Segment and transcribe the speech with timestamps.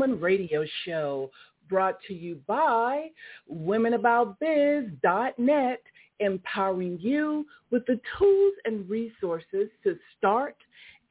[0.00, 1.30] Woman Radio Show
[1.68, 3.08] brought to you by
[3.52, 5.82] womenaboutbiz.net,
[6.20, 10.56] empowering you with the tools and resources to start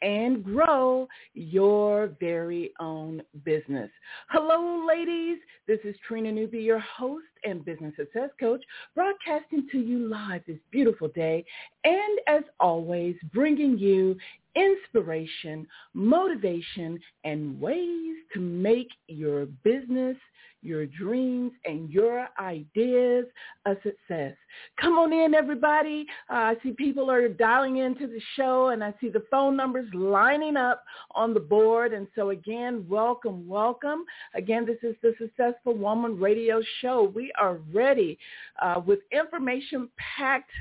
[0.02, 3.90] and grow your very own business.
[4.30, 5.38] Hello, ladies.
[5.68, 8.64] This is Trina Newby, your host and business success coach,
[8.96, 11.46] broadcasting to you live this beautiful day.
[11.84, 14.18] And as always, bringing you
[14.56, 20.18] inspiration, motivation, and ways to make your business
[20.62, 23.26] your dreams and your ideas
[23.66, 24.36] a success.
[24.80, 26.06] Come on in, everybody.
[26.30, 29.88] Uh, I see people are dialing into the show, and I see the phone numbers
[29.94, 31.94] lining up on the board.
[31.94, 34.04] And so, again, welcome, welcome.
[34.34, 37.12] Again, this is the Successful Woman Radio Show.
[37.16, 38.18] We are ready
[38.62, 40.52] uh, with information-packed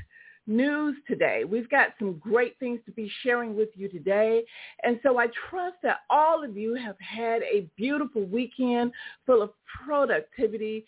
[0.49, 1.43] news today.
[1.45, 4.43] We've got some great things to be sharing with you today.
[4.83, 8.91] And so I trust that all of you have had a beautiful weekend
[9.25, 9.51] full of
[9.85, 10.85] productivity,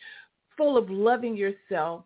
[0.58, 2.04] full of loving yourself,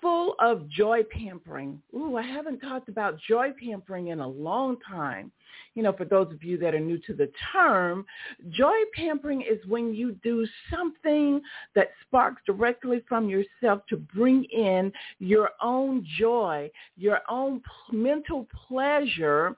[0.00, 1.80] full of joy pampering.
[1.94, 5.32] Ooh, I haven't talked about joy pampering in a long time
[5.74, 8.06] you know, for those of you that are new to the term,
[8.50, 11.40] joy pampering is when you do something
[11.74, 17.60] that sparks directly from yourself to bring in your own joy, your own
[17.92, 19.56] mental pleasure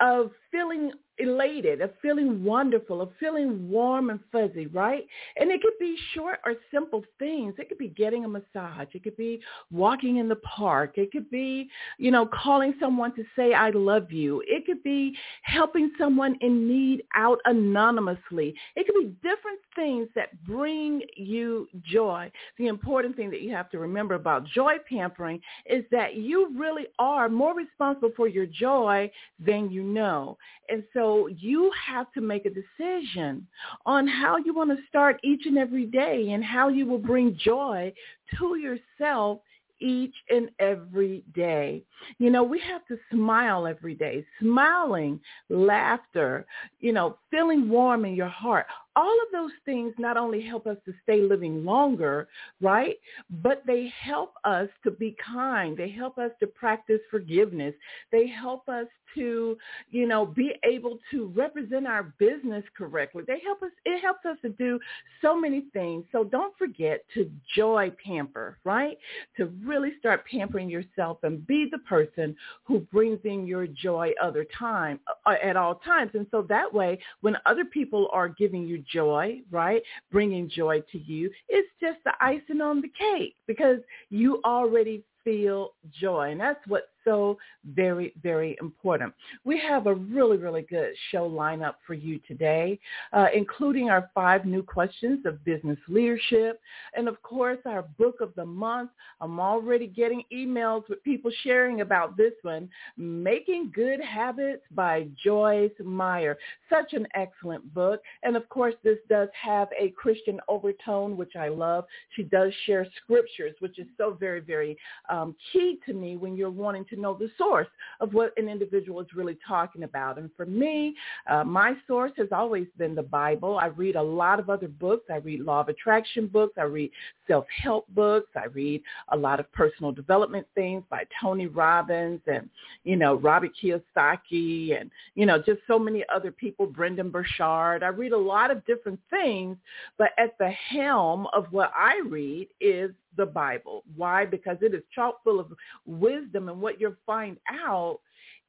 [0.00, 5.06] of feeling elated, of feeling wonderful, of feeling warm and fuzzy, right?
[5.36, 7.54] And it could be short or simple things.
[7.58, 8.88] It could be getting a massage.
[8.92, 10.92] It could be walking in the park.
[10.96, 14.42] It could be, you know, calling someone to say, I love you.
[14.46, 18.54] It could be helping someone in need out anonymously.
[18.74, 22.30] It could be different things that bring you joy.
[22.58, 26.86] The important thing that you have to remember about joy pampering is that you really
[26.98, 30.36] are more responsible for your joy than you know.
[30.68, 33.46] And so you have to make a decision
[33.84, 37.38] on how you want to start each and every day and how you will bring
[37.42, 37.92] joy
[38.38, 39.40] to yourself
[39.80, 41.82] each and every day.
[42.18, 44.24] You know, we have to smile every day.
[44.40, 46.46] Smiling, laughter,
[46.80, 50.78] you know, feeling warm in your heart all of those things not only help us
[50.86, 52.28] to stay living longer,
[52.60, 52.96] right?
[53.42, 55.76] But they help us to be kind.
[55.76, 57.74] They help us to practice forgiveness.
[58.10, 59.56] They help us to,
[59.90, 63.24] you know, be able to represent our business correctly.
[63.26, 64.78] They help us, it helps us to do
[65.22, 66.04] so many things.
[66.12, 68.98] So don't forget to joy pamper, right?
[69.36, 74.46] To really start pampering yourself and be the person who brings in your joy other
[74.58, 76.12] time uh, at all times.
[76.14, 79.82] And so that way, when other people are giving you joy, right?
[80.10, 81.30] Bringing joy to you.
[81.48, 83.78] It's just the icing on the cake because
[84.10, 86.30] you already feel joy.
[86.30, 87.38] And that's what's so
[87.74, 89.14] very, very important.
[89.44, 92.78] We have a really, really good show lineup for you today,
[93.12, 96.60] uh, including our five new questions of business leadership.
[96.94, 98.90] And of course, our book of the month.
[99.20, 105.70] I'm already getting emails with people sharing about this one, Making Good Habits by Joyce
[105.82, 106.36] Meyer.
[106.68, 108.00] Such an excellent book.
[108.22, 111.84] And of course, this does have a Christian overtone, which I love.
[112.14, 114.76] She does share scriptures, which is so very, very
[115.08, 117.68] um, key to me when you're wanting to know the source
[118.00, 120.18] of what an individual is really talking about.
[120.18, 120.94] And for me,
[121.30, 123.58] uh, my source has always been the Bible.
[123.58, 125.06] I read a lot of other books.
[125.10, 126.54] I read law of attraction books.
[126.58, 126.90] I read
[127.26, 128.30] self-help books.
[128.36, 132.48] I read a lot of personal development things by Tony Robbins and,
[132.84, 137.82] you know, Robert Kiyosaki and, you know, just so many other people, Brendon Burchard.
[137.82, 139.56] I read a lot of different things,
[139.98, 143.84] but at the helm of what I read is the Bible.
[143.94, 144.24] Why?
[144.24, 145.52] Because it is chock full of
[145.84, 148.00] wisdom and what you'll find out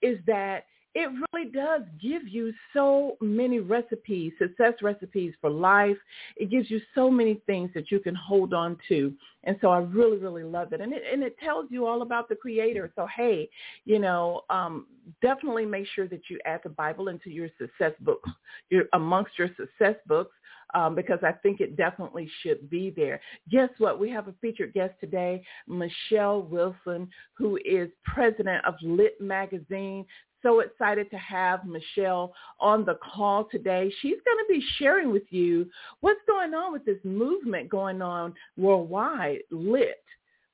[0.02, 0.66] is that
[1.00, 5.98] it really does give you so many recipes, success recipes for life.
[6.38, 9.14] It gives you so many things that you can hold on to.
[9.44, 10.82] And so I really, really love it.
[10.82, 12.92] And it, and it tells you all about the creator.
[12.96, 13.48] So, hey,
[13.86, 14.88] you know, um,
[15.22, 18.32] definitely make sure that you add the Bible into your success books,
[18.72, 20.34] your, amongst your success books
[20.74, 23.20] um, because I think it definitely should be there.
[23.50, 24.00] Guess what?
[24.00, 30.06] We have a featured guest today, Michelle Wilson, who is president of Lit Magazine.
[30.44, 33.92] So excited to have Michelle on the call today.
[34.02, 35.68] She's going to be sharing with you
[36.02, 40.04] what's going on with this movement going on worldwide, Lit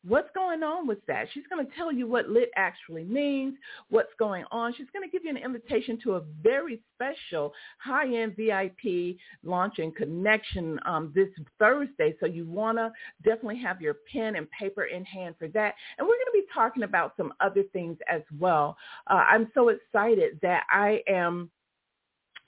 [0.05, 1.27] what's going on with that.
[1.33, 3.55] She's going to tell you what lit actually means,
[3.89, 4.73] what's going on.
[4.75, 9.95] She's going to give you an invitation to a very special high-end VIP launch and
[9.95, 11.29] connection um, this
[11.59, 12.15] Thursday.
[12.19, 12.91] So you want to
[13.23, 15.75] definitely have your pen and paper in hand for that.
[15.97, 18.77] And we're going to be talking about some other things as well.
[19.07, 21.49] Uh, I'm so excited that I am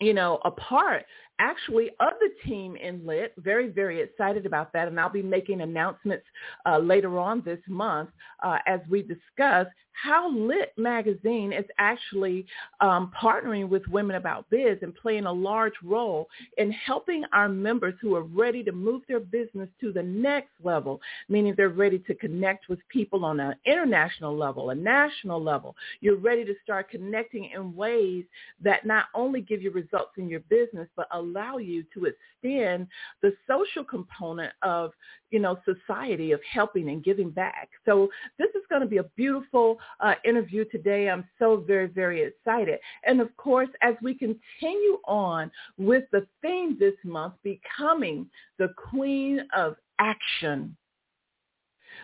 [0.01, 1.05] you know, a part
[1.39, 3.33] actually of the team in Lit.
[3.37, 4.87] Very, very excited about that.
[4.87, 6.25] And I'll be making announcements
[6.65, 8.09] uh, later on this month
[8.43, 12.45] uh, as we discuss how Lit Magazine is actually
[12.81, 16.27] um, partnering with Women About Biz and playing a large role
[16.57, 20.99] in helping our members who are ready to move their business to the next level,
[21.29, 25.75] meaning they're ready to connect with people on an international level, a national level.
[26.01, 28.25] You're ready to start connecting in ways
[28.61, 32.05] that not only give you results in your business, but allow you to
[32.43, 32.87] extend
[33.21, 34.91] the social component of,
[35.31, 37.69] you know, society of helping and giving back.
[37.85, 41.09] So this is going to be a beautiful uh, interview today.
[41.09, 42.79] I'm so very, very excited.
[43.05, 49.47] And of course, as we continue on with the theme this month, becoming the queen
[49.55, 50.75] of action,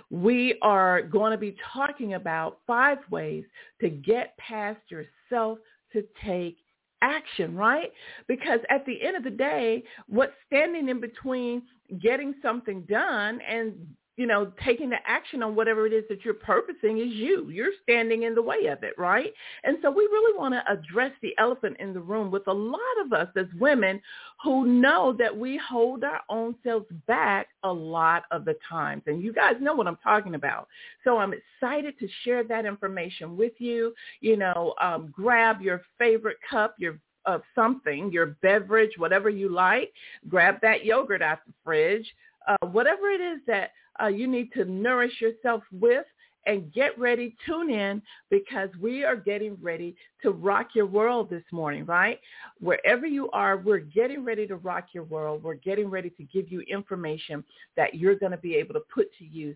[0.09, 3.43] we are going to be talking about five ways
[3.79, 5.59] to get past yourself
[5.93, 6.57] to take
[7.01, 7.91] action, right?
[8.27, 11.63] Because at the end of the day, what's standing in between
[12.01, 13.73] getting something done and
[14.21, 17.49] you know, taking the action on whatever it is that you're purposing is you.
[17.49, 19.33] You're standing in the way of it, right?
[19.63, 22.79] And so we really want to address the elephant in the room with a lot
[23.03, 23.99] of us as women
[24.43, 29.01] who know that we hold our own selves back a lot of the times.
[29.07, 30.67] And you guys know what I'm talking about.
[31.03, 33.91] So I'm excited to share that information with you.
[34.19, 39.91] You know, um, grab your favorite cup, your of something, your beverage, whatever you like.
[40.29, 42.05] Grab that yogurt out the fridge.
[42.47, 43.71] Uh, whatever it is that
[44.01, 46.05] uh, you need to nourish yourself with
[46.47, 51.43] and get ready, tune in because we are getting ready to rock your world this
[51.51, 52.19] morning, right?
[52.59, 55.43] Wherever you are, we're getting ready to rock your world.
[55.43, 57.43] We're getting ready to give you information
[57.77, 59.55] that you're going to be able to put to use.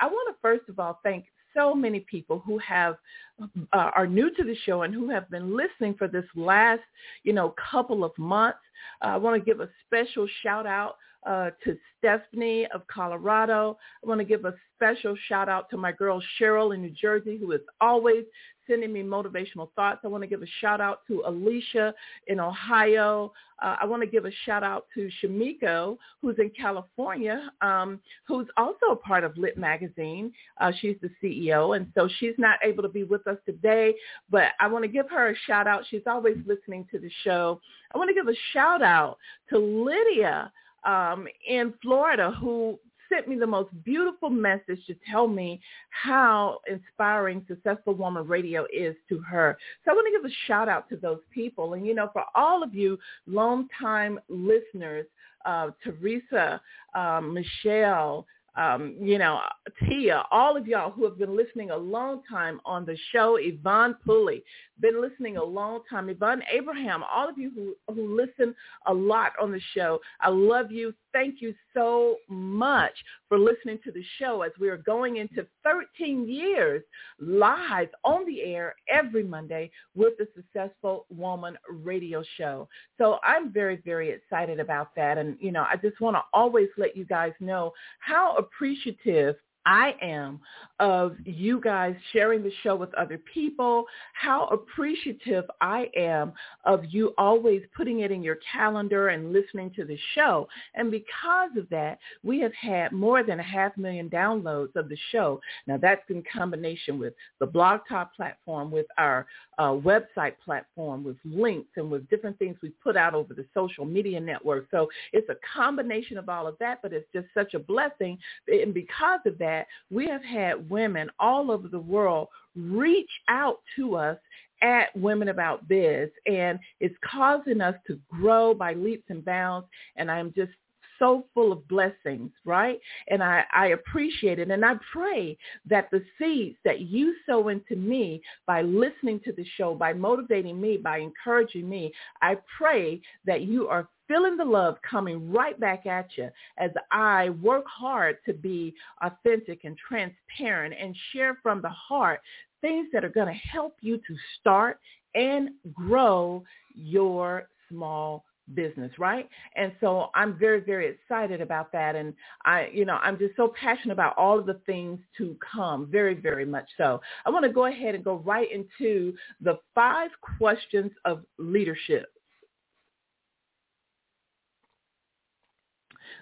[0.00, 2.96] I want to first of all thank so many people who have
[3.40, 6.82] uh, are new to the show and who have been listening for this last,
[7.22, 8.58] you know, couple of months.
[9.02, 10.96] Uh, I want to give a special shout out
[11.26, 13.78] uh, to Stephanie of Colorado.
[14.02, 17.38] I want to give a special shout out to my girl Cheryl in New Jersey,
[17.38, 18.24] who is always
[18.68, 20.00] sending me motivational thoughts.
[20.04, 21.94] I want to give a shout out to Alicia
[22.26, 23.32] in Ohio.
[23.62, 28.46] Uh, I want to give a shout out to Shamiko, who's in California, um, who's
[28.56, 30.32] also a part of Lit Magazine.
[30.60, 33.94] Uh, she's the CEO, and so she's not able to be with us today,
[34.30, 35.84] but I want to give her a shout out.
[35.88, 37.60] She's always listening to the show.
[37.94, 39.18] I want to give a shout out
[39.50, 40.52] to Lydia
[40.84, 42.78] um, in Florida who
[43.14, 48.94] sent me the most beautiful message to tell me how inspiring Successful Woman Radio is
[49.08, 49.56] to her.
[49.84, 51.74] So I want to give a shout out to those people.
[51.74, 55.06] And, you know, for all of you longtime listeners,
[55.44, 56.60] uh, Teresa,
[56.94, 58.26] um, Michelle,
[58.56, 59.40] um, you know,
[59.80, 63.96] Tia, all of y'all who have been listening a long time on the show, Yvonne
[64.06, 64.44] Pulley,
[64.80, 68.54] been listening a long time, Yvonne Abraham, all of you who, who listen
[68.86, 70.94] a lot on the show, I love you.
[71.12, 72.92] Thank you so much
[73.28, 76.82] for listening to the show as we are going into 13 years
[77.20, 82.68] live on the air every Monday with the Successful Woman radio show.
[82.98, 85.18] So I'm very, very excited about that.
[85.18, 89.94] And, you know, I just want to always let you guys know how appreciative I
[90.02, 90.40] am
[90.80, 96.32] of you guys sharing the show with other people, how appreciative I am
[96.64, 100.48] of you always putting it in your calendar and listening to the show.
[100.74, 104.98] And because of that, we have had more than a half million downloads of the
[105.12, 105.40] show.
[105.66, 109.26] Now that's in combination with the Blog Talk platform, with our
[109.58, 113.84] uh, website platform, with links and with different things we put out over the social
[113.84, 114.66] media network.
[114.70, 118.18] So it's a combination of all of that, but it's just such a blessing.
[118.48, 123.58] And because of that, that we have had women all over the world reach out
[123.76, 124.18] to us
[124.62, 129.66] at Women About Biz, and it's causing us to grow by leaps and bounds.
[129.96, 130.52] And I'm just
[130.98, 132.78] so full of blessings, right?
[133.08, 134.50] And I, I appreciate it.
[134.50, 135.36] And I pray
[135.68, 140.60] that the seeds that you sow into me by listening to the show, by motivating
[140.60, 141.92] me, by encouraging me,
[142.22, 147.30] I pray that you are feeling the love coming right back at you as I
[147.30, 152.20] work hard to be authentic and transparent and share from the heart
[152.60, 154.80] things that are going to help you to start
[155.14, 156.42] and grow
[156.74, 159.28] your small business, right?
[159.56, 161.96] And so I'm very, very excited about that.
[161.96, 162.12] And
[162.44, 166.14] I, you know, I'm just so passionate about all of the things to come, very,
[166.14, 167.00] very much so.
[167.24, 172.13] I want to go ahead and go right into the five questions of leadership.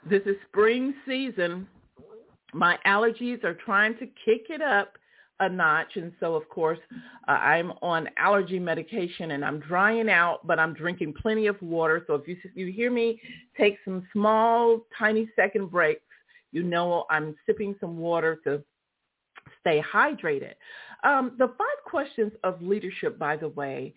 [0.09, 1.66] This is spring season.
[2.52, 4.94] My allergies are trying to kick it up
[5.40, 5.97] a notch.
[5.97, 6.78] And so, of course,
[7.28, 12.04] uh, I'm on allergy medication and I'm drying out, but I'm drinking plenty of water.
[12.06, 13.21] So if you, if you hear me
[13.59, 16.02] take some small, tiny second breaks,
[16.52, 18.62] you know I'm sipping some water to
[19.61, 20.54] stay hydrated.
[21.04, 23.94] Um, the five questions of leadership, by the way,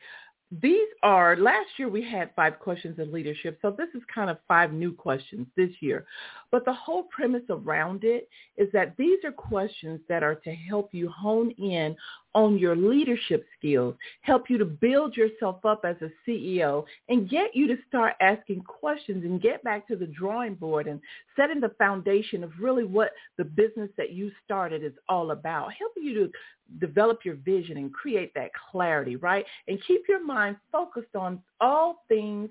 [0.52, 4.38] these are, last year we had five questions in leadership, so this is kind of
[4.48, 6.06] five new questions this year.
[6.52, 10.94] But the whole premise around it is that these are questions that are to help
[10.94, 11.96] you hone in
[12.36, 17.56] on your leadership skills, help you to build yourself up as a CEO and get
[17.56, 21.00] you to start asking questions and get back to the drawing board and
[21.36, 26.04] setting the foundation of really what the business that you started is all about, helping
[26.04, 26.32] you to
[26.80, 29.46] develop your vision and create that clarity, right?
[29.70, 32.50] And keep your mind focused on all things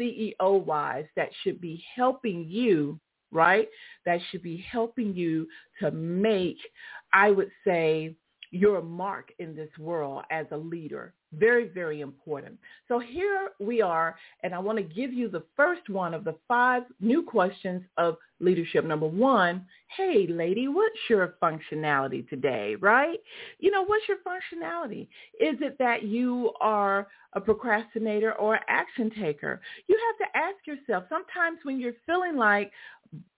[0.00, 2.98] CEO-wise that should be helping you,
[3.30, 3.68] right?
[4.06, 5.46] That should be helping you
[5.80, 6.56] to make,
[7.12, 8.14] I would say,
[8.50, 11.14] your mark in this world as a leader.
[11.32, 12.58] Very, very important.
[12.88, 16.34] So here we are, and I want to give you the first one of the
[16.48, 18.84] five new questions of leadership.
[18.84, 19.64] Number one,
[19.96, 23.18] hey, lady, what's your functionality today, right?
[23.60, 25.02] You know, what's your functionality?
[25.38, 29.60] Is it that you are a procrastinator or an action taker?
[29.86, 32.72] You have to ask yourself, sometimes when you're feeling like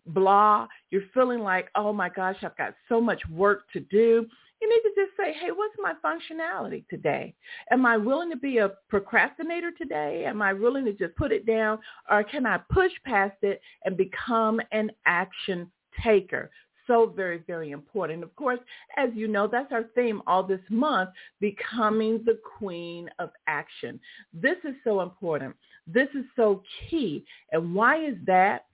[0.06, 4.26] blah, you're feeling like, oh my gosh, I've got so much work to do
[4.62, 7.34] you need to just say, hey, what's my functionality today?
[7.72, 10.24] Am I willing to be a procrastinator today?
[10.24, 11.80] Am I willing to just put it down?
[12.08, 15.70] Or can I push past it and become an action
[16.02, 16.50] taker?
[16.86, 18.22] So very, very important.
[18.22, 18.60] Of course,
[18.96, 23.98] as you know, that's our theme all this month, becoming the queen of action.
[24.32, 25.56] This is so important.
[25.86, 27.24] This is so key.
[27.50, 28.66] And why is that?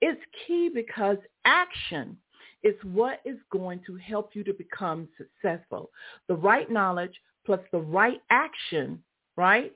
[0.00, 2.16] It's key because action
[2.62, 5.90] it's what is going to help you to become successful.
[6.28, 7.14] The right knowledge
[7.44, 9.02] plus the right action,
[9.36, 9.72] right,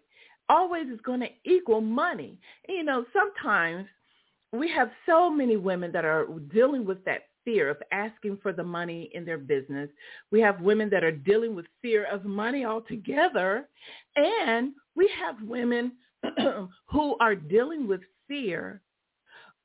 [0.48, 2.38] always is going to equal money.
[2.68, 3.86] And, you know, sometimes
[4.52, 8.62] we have so many women that are dealing with that fear of asking for the
[8.62, 9.88] money in their business.
[10.30, 13.68] We have women that are dealing with fear of money altogether.
[14.16, 15.92] And we have women
[16.86, 18.80] who are dealing with fear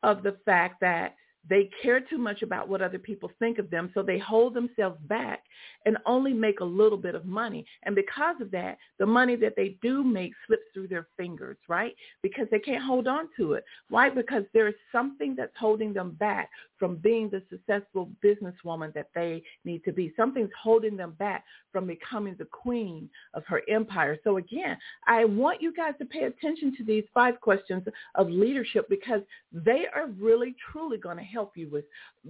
[0.04, 1.16] of the fact that
[1.50, 4.98] they care too much about what other people think of them, so they hold themselves
[5.08, 5.44] back
[5.86, 7.66] and only make a little bit of money.
[7.84, 11.96] And because of that, the money that they do make slips through their fingers, right?
[12.22, 13.66] Because they can't hold on to it.
[13.90, 14.10] Why?
[14.10, 19.44] Because there is something that's holding them back from being the successful businesswoman that they
[19.66, 20.14] need to be.
[20.18, 24.18] Something's holding them back from becoming the queen of her empire.
[24.24, 27.84] So again, I want you guys to pay attention to these five questions
[28.16, 29.22] of leadership because
[29.52, 31.86] they are really truly going to help you with,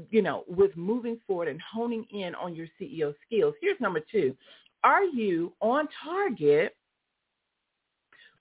[0.10, 3.56] you know, with moving forward and honing in on your CEO skills.
[3.62, 4.36] Here's number two.
[4.84, 6.76] Are you on target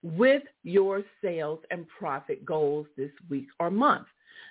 [0.02, 4.07] with your sales and profit goals this week or month?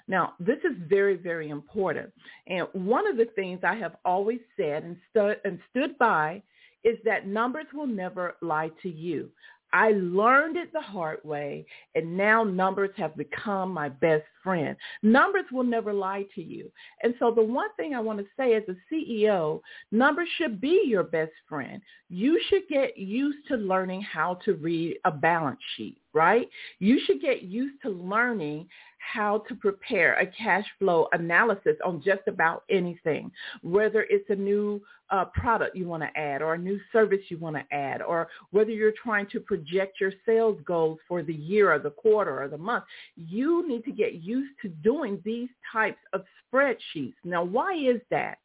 [0.08, 2.12] Now, this is very, very important.
[2.48, 6.42] And one of the things I have always said and stood, and stood by
[6.84, 9.30] is that numbers will never lie to you.
[9.72, 14.76] I learned it the hard way, and now numbers have become my best friend.
[15.04, 16.72] Numbers will never lie to you.
[17.04, 19.62] And so the one thing I want to say as a CEO,
[19.92, 21.82] numbers should be your best friend.
[22.10, 26.50] You should get used to learning how to read a balance sheet, right?
[26.80, 28.68] You should get used to learning
[29.12, 34.82] how to prepare a cash flow analysis on just about anything, whether it's a new
[35.10, 38.28] uh, product you want to add or a new service you want to add, or
[38.52, 42.48] whether you're trying to project your sales goals for the year or the quarter or
[42.48, 42.84] the month.
[43.16, 46.24] You need to get used to doing these types of
[46.54, 47.16] spreadsheets.
[47.24, 48.38] Now, why is that?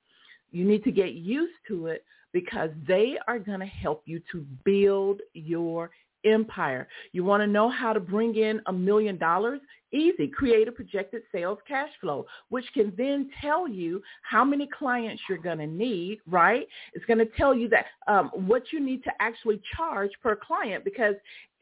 [0.50, 4.46] You need to get used to it because they are going to help you to
[4.64, 5.90] build your
[6.24, 6.88] empire.
[7.12, 9.60] You want to know how to bring in a million dollars?
[9.92, 10.26] Easy.
[10.26, 15.38] Create a projected sales cash flow, which can then tell you how many clients you're
[15.38, 16.66] going to need, right?
[16.94, 20.84] It's going to tell you that um, what you need to actually charge per client
[20.84, 21.14] because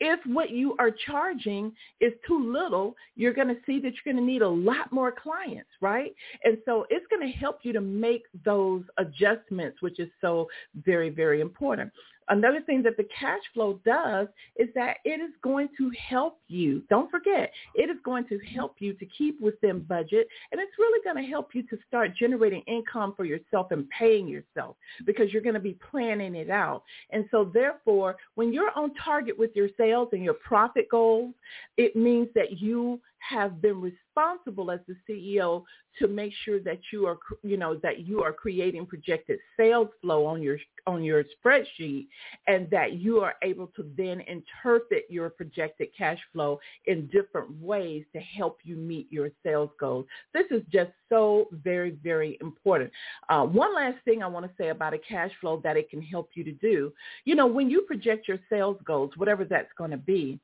[0.05, 4.17] if what you are charging is too little, you're going to see that you're going
[4.17, 6.13] to need a lot more clients, right?
[6.43, 10.49] And so it's going to help you to make those adjustments, which is so
[10.85, 11.93] very, very important.
[12.29, 16.83] Another thing that the cash flow does is that it is going to help you.
[16.89, 21.01] Don't forget, it is going to help you to keep within budget, and it's really
[21.05, 24.77] going to help you to start generating income for yourself and paying yourself
[25.07, 26.83] because you're going to be planning it out.
[27.11, 31.35] And so therefore, when you're on target with your sales and your profit goals,
[31.77, 35.65] it means that you have been responsible as the CEO
[35.99, 40.27] to make sure that you are, you know, that you are creating projected sales flow
[40.27, 42.09] on your on your spreadsheet,
[42.47, 48.05] and that you are able to then interpret your projected cash flow in different ways
[48.13, 50.07] to help you meet your sales goals.
[50.35, 52.91] This is just so very very important.
[53.29, 56.03] Uh, one last thing I want to say about a cash flow that it can
[56.03, 56.93] help you to do.
[57.25, 60.41] You know, when you project your sales goals, whatever that's going to be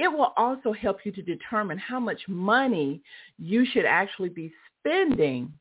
[0.00, 3.02] it will also help you to determine how much money
[3.38, 5.52] you should actually be spending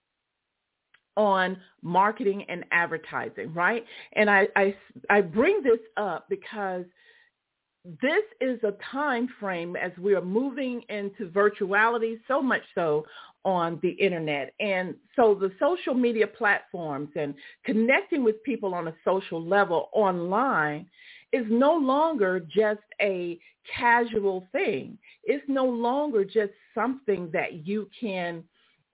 [1.18, 3.84] on marketing and advertising, right?
[4.14, 4.76] And I, I,
[5.10, 6.86] I bring this up because
[8.02, 13.06] this is a time frame as we are moving into virtuality, so much so
[13.44, 14.54] on the internet.
[14.62, 17.34] And so the social media platforms and
[17.66, 20.86] connecting with people on a social level online
[21.32, 23.40] is no longer just a
[23.78, 24.98] casual thing.
[25.24, 28.44] It's no longer just something that you can,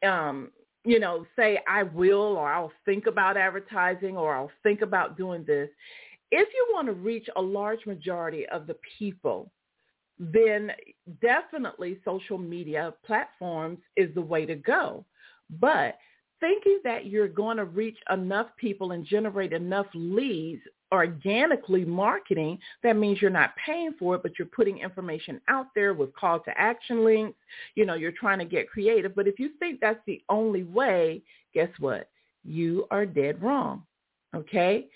[0.05, 0.51] um,
[0.83, 5.43] you know, say I will or I'll think about advertising or I'll think about doing
[5.45, 5.69] this.
[6.31, 9.51] If you want to reach a large majority of the people,
[10.19, 10.71] then
[11.21, 15.05] definitely social media platforms is the way to go.
[15.59, 15.97] But
[16.39, 20.61] thinking that you're going to reach enough people and generate enough leads
[20.91, 25.93] organically marketing, that means you're not paying for it, but you're putting information out there
[25.93, 27.37] with call to action links.
[27.75, 29.15] You know, you're trying to get creative.
[29.15, 31.21] But if you think that's the only way,
[31.53, 32.09] guess what?
[32.43, 33.83] You are dead wrong.
[34.35, 34.87] Okay?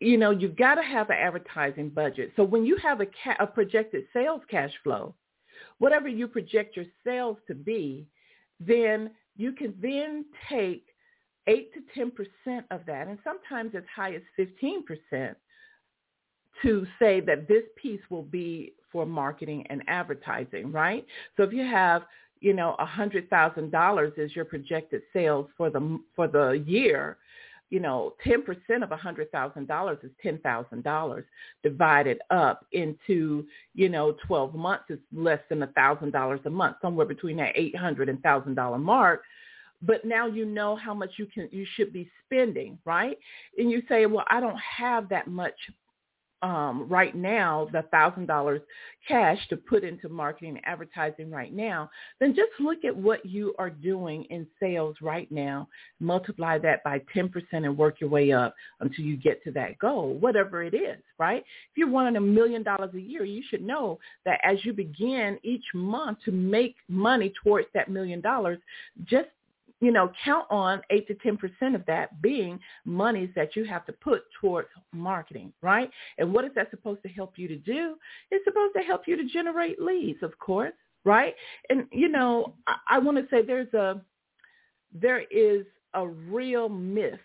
[0.00, 2.32] You know, you've got to have an advertising budget.
[2.36, 5.14] So when you have a, ca- a projected sales cash flow,
[5.78, 8.06] whatever you project your sales to be,
[8.58, 10.86] then you can then take
[11.46, 11.80] 8 to
[12.46, 15.34] 10% of that, and sometimes as high as 15%
[16.62, 21.06] to say that this piece will be for marketing and advertising, right?
[21.36, 22.02] So if you have,
[22.40, 27.18] you know, $100,000 is your projected sales for the for the year,
[27.70, 28.44] you know, 10%
[28.82, 31.24] of $100,000 is $10,000
[31.62, 37.36] divided up into, you know, 12 months is less than $1,000 a month, somewhere between
[37.38, 39.22] that $800 and $1,000 mark
[39.82, 43.18] but now you know how much you can you should be spending, right?
[43.56, 45.54] And you say, well, I don't have that much
[46.42, 48.62] um, right now, the thousand dollars
[49.06, 53.54] cash to put into marketing and advertising right now, then just look at what you
[53.58, 55.68] are doing in sales right now,
[56.00, 60.14] multiply that by 10% and work your way up until you get to that goal,
[60.14, 61.40] whatever it is, right?
[61.40, 65.38] If you're wanting a million dollars a year, you should know that as you begin
[65.42, 68.58] each month to make money towards that million dollars,
[69.04, 69.28] just
[69.80, 73.92] you know, count on 8 to 10% of that being monies that you have to
[73.92, 75.90] put towards marketing, right?
[76.18, 77.96] And what is that supposed to help you to do?
[78.30, 81.34] It's supposed to help you to generate leads, of course, right?
[81.70, 84.00] And, you know, I, I want to say there's a,
[84.92, 85.64] there is
[85.94, 87.18] a real myth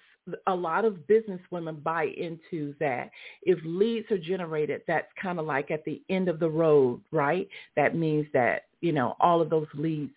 [0.48, 3.12] a lot of business women buy into that.
[3.44, 7.48] If leads are generated, that's kind of like at the end of the road, right?
[7.76, 10.16] That means that, you know, all of those leads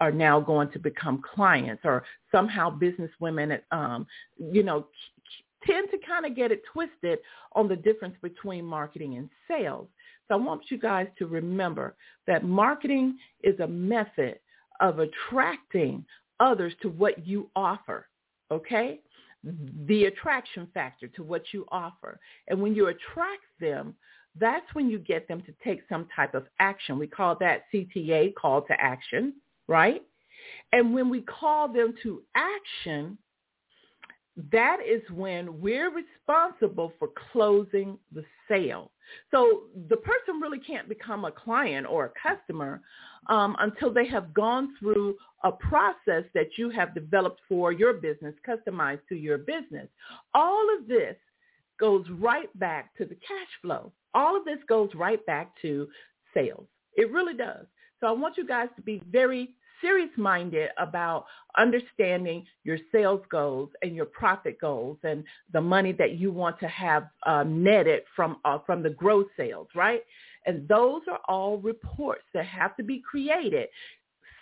[0.00, 4.06] are now going to become clients or somehow business women, um,
[4.38, 4.86] you know,
[5.66, 7.18] tend to kind of get it twisted
[7.52, 9.88] on the difference between marketing and sales.
[10.28, 14.38] So I want you guys to remember that marketing is a method
[14.80, 16.04] of attracting
[16.38, 18.06] others to what you offer,
[18.50, 19.00] okay?
[19.86, 22.20] The attraction factor to what you offer.
[22.48, 23.94] And when you attract them,
[24.38, 26.98] that's when you get them to take some type of action.
[26.98, 29.34] We call that CTA, call to action
[29.68, 30.02] right?
[30.72, 33.16] And when we call them to action,
[34.52, 38.92] that is when we're responsible for closing the sale.
[39.30, 42.80] So the person really can't become a client or a customer
[43.28, 48.34] um, until they have gone through a process that you have developed for your business,
[48.46, 49.88] customized to your business.
[50.34, 51.16] All of this
[51.80, 53.92] goes right back to the cash flow.
[54.14, 55.88] All of this goes right back to
[56.34, 56.66] sales.
[56.96, 57.66] It really does.
[58.00, 59.50] So I want you guys to be very
[59.80, 66.30] serious-minded about understanding your sales goals and your profit goals and the money that you
[66.32, 70.02] want to have uh, netted from uh, from the gross sales, right?
[70.46, 73.68] And those are all reports that have to be created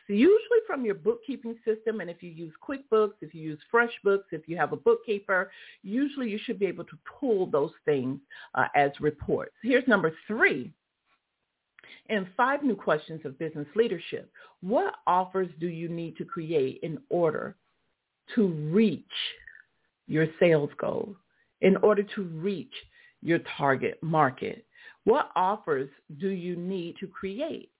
[0.08, 2.00] usually from your bookkeeping system.
[2.00, 5.50] And if you use QuickBooks, if you use FreshBooks, if you have a bookkeeper,
[5.82, 8.20] usually you should be able to pull those things
[8.54, 9.52] uh, as reports.
[9.62, 10.72] Here's number three.
[12.08, 14.30] And five new questions of business leadership.
[14.60, 17.56] What offers do you need to create in order
[18.34, 19.04] to reach
[20.06, 21.14] your sales goal,
[21.60, 22.72] in order to reach
[23.22, 24.64] your target market?
[25.04, 27.70] What offers do you need to create?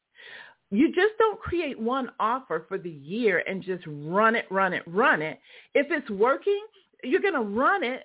[0.71, 4.83] you just don't create one offer for the year and just run it, run it,
[4.87, 5.39] run it.
[5.75, 6.61] If it's working,
[7.05, 8.05] you're going to run it,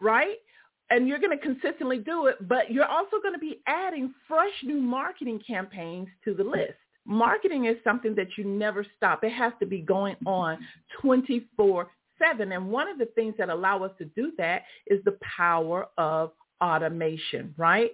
[0.00, 0.36] right?
[0.92, 4.52] And you're going to consistently do it, but you're also going to be adding fresh
[4.62, 6.74] new marketing campaigns to the list.
[7.06, 9.24] Marketing is something that you never stop.
[9.24, 10.58] It has to be going on
[11.00, 12.52] 24 7.
[12.52, 16.32] And one of the things that allow us to do that is the power of
[16.62, 17.92] automation, right?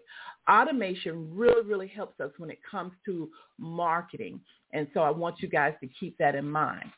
[0.50, 4.40] Automation really, really helps us when it comes to marketing.
[4.72, 6.90] And so I want you guys to keep that in mind.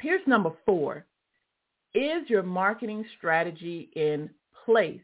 [0.00, 1.06] Here's number four.
[1.94, 4.28] Is your marketing strategy in
[4.66, 5.00] place?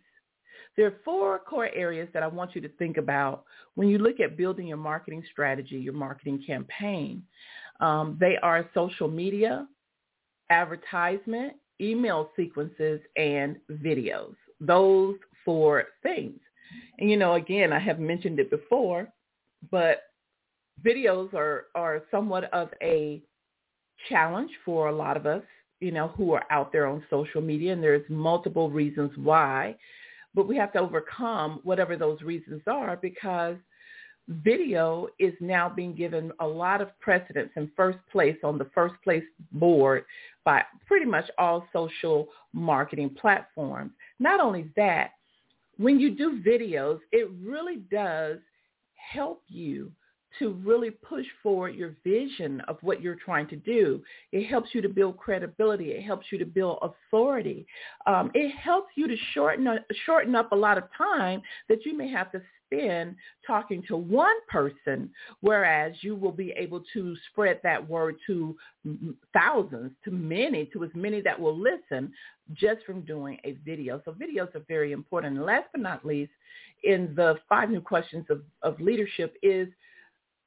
[0.76, 3.44] There are four core areas that I want you to think about
[3.74, 7.22] when you look at building your marketing strategy, your marketing campaign.
[7.80, 9.66] Um, they are social media,
[10.50, 14.34] advertisement, email sequences, and videos.
[14.60, 16.38] Those four things.
[16.98, 19.08] And you know, again, I have mentioned it before,
[19.70, 20.04] but
[20.84, 23.22] videos are, are somewhat of a
[24.08, 25.42] challenge for a lot of us,
[25.82, 27.72] you know, who are out there on social media.
[27.72, 29.76] And there's multiple reasons why.
[30.34, 33.56] But we have to overcome whatever those reasons are because
[34.28, 38.94] video is now being given a lot of precedence in first place on the first
[39.02, 40.04] place board
[40.44, 43.90] by pretty much all social marketing platforms.
[44.20, 45.10] Not only that,
[45.76, 48.38] when you do videos, it really does
[48.94, 49.90] help you
[50.38, 54.02] to really push forward your vision of what you're trying to do.
[54.32, 55.90] It helps you to build credibility.
[55.92, 57.66] It helps you to build authority.
[58.06, 59.68] Um, it helps you to shorten
[60.06, 63.16] shorten up a lot of time that you may have to spend
[63.46, 68.56] talking to one person, whereas you will be able to spread that word to
[69.32, 72.12] thousands, to many, to as many that will listen
[72.54, 74.00] just from doing a video.
[74.04, 75.36] So videos are very important.
[75.36, 76.32] And last but not least,
[76.84, 79.68] in the five new questions of, of leadership is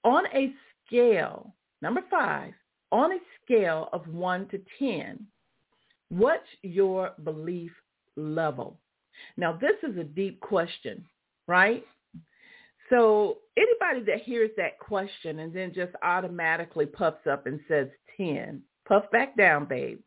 [0.05, 0.53] on a
[0.85, 2.53] scale, number five,
[2.91, 5.25] on a scale of one to 10,
[6.09, 7.71] what's your belief
[8.15, 8.79] level?
[9.35, 11.03] Now, this is a deep question,
[11.47, 11.83] right?
[12.89, 18.61] So anybody that hears that question and then just automatically puffs up and says 10,
[18.87, 19.99] puff back down, babe,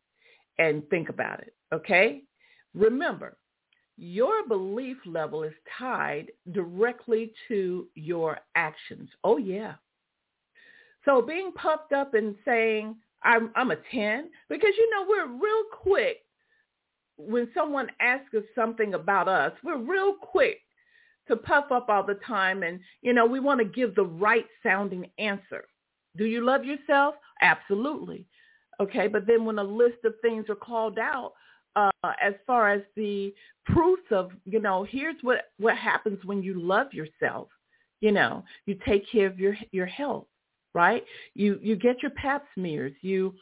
[0.57, 2.23] and think about it, okay?
[2.73, 3.37] Remember,
[3.97, 9.09] your belief level is tied directly to your actions.
[9.25, 9.73] Oh, yeah.
[11.05, 15.63] So being puffed up and saying, I'm, I'm a 10, because, you know, we're real
[15.71, 16.17] quick
[17.17, 20.59] when someone asks us something about us, we're real quick
[21.27, 24.45] to puff up all the time and, you know, we want to give the right
[24.63, 25.65] sounding answer.
[26.17, 27.15] Do you love yourself?
[27.41, 28.25] Absolutely.
[28.79, 31.33] Okay, but then when a list of things are called out,
[31.75, 33.33] uh, as far as the
[33.65, 37.49] proofs of, you know, here's what, what happens when you love yourself.
[37.99, 40.27] You know, you take care of your your health
[40.73, 41.03] right?
[41.33, 43.33] You you get your pap smears, you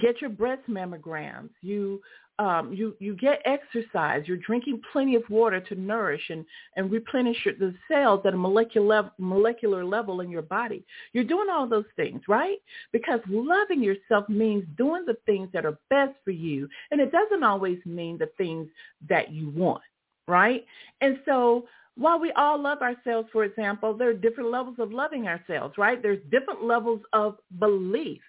[0.00, 2.00] get your breast mammograms, you
[2.40, 6.44] um, you you get exercise, you're drinking plenty of water to nourish and
[6.76, 10.84] and replenish your, the cells at a molecular molecular level in your body.
[11.12, 12.58] You're doing all those things, right?
[12.92, 17.42] Because loving yourself means doing the things that are best for you, and it doesn't
[17.42, 18.68] always mean the things
[19.08, 19.82] that you want,
[20.28, 20.64] right?
[21.00, 21.66] And so
[21.98, 26.00] while we all love ourselves, for example, there are different levels of loving ourselves, right?
[26.00, 28.20] There's different levels of belief.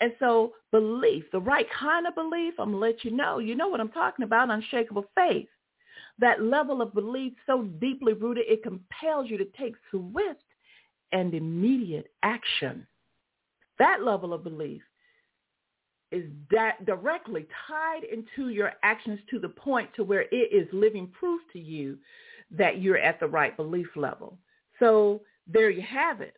[0.00, 3.40] And so belief, the right kind of belief, I'm going to let you know.
[3.40, 5.48] You know what I'm talking about, unshakable faith.
[6.20, 10.44] That level of belief so deeply rooted, it compels you to take swift
[11.10, 12.86] and immediate action.
[13.80, 14.82] That level of belief
[16.12, 21.08] is that directly tied into your actions to the point to where it is living
[21.18, 21.98] proof to you
[22.50, 24.38] that you're at the right belief level.
[24.78, 26.36] So there you have it.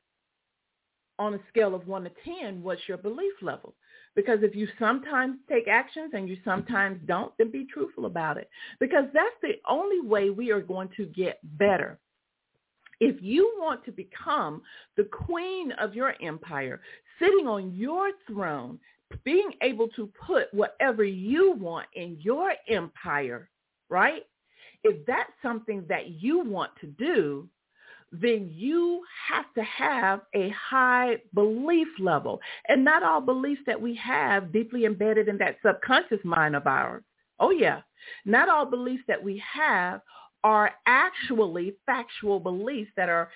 [1.18, 3.74] On a scale of 1 to 10, what's your belief level?
[4.16, 8.48] Because if you sometimes take actions and you sometimes don't, then be truthful about it.
[8.80, 11.98] Because that's the only way we are going to get better.
[13.00, 14.62] If you want to become
[14.96, 16.80] the queen of your empire,
[17.18, 18.78] sitting on your throne,
[19.24, 23.48] being able to put whatever you want in your empire,
[23.88, 24.22] right?
[24.84, 27.48] If that's something that you want to do,
[28.12, 32.40] then you have to have a high belief level.
[32.68, 37.04] And not all beliefs that we have deeply embedded in that subconscious mind of ours.
[37.38, 37.82] Oh yeah.
[38.24, 40.00] Not all beliefs that we have
[40.42, 43.30] are actually factual beliefs that are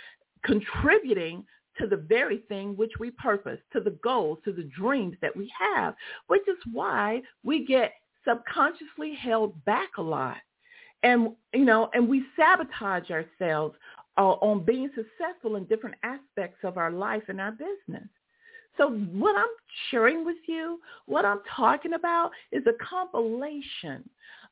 [0.45, 1.45] contributing
[1.79, 5.51] to the very thing which we purpose, to the goals, to the dreams that we
[5.59, 5.95] have,
[6.29, 7.93] which is why we get
[8.27, 10.37] subconsciously held back a lot
[11.05, 13.77] and you know and we sabotage ourselves
[14.17, 18.09] uh, on being successful in different aspects of our life and our business.
[18.77, 19.47] So what I'm
[19.91, 24.09] sharing with you, what I'm talking about is a compilation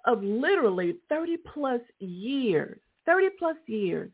[0.06, 4.10] of literally 30 plus years, 30 plus years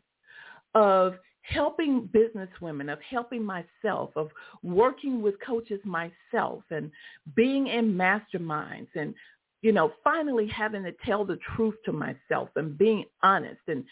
[0.75, 4.31] of helping business women, of helping myself, of
[4.63, 6.91] working with coaches myself and
[7.35, 9.15] being in masterminds and,
[9.63, 13.85] you know, finally having to tell the truth to myself and being honest and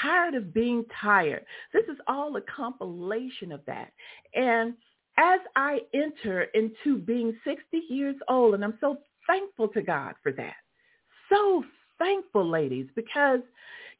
[0.00, 1.44] tired of being tired.
[1.72, 3.92] This is all a compilation of that.
[4.34, 4.74] And
[5.16, 10.32] as I enter into being 60 years old, and I'm so thankful to God for
[10.32, 10.54] that.
[11.30, 11.64] So
[11.98, 13.40] thankful, ladies, because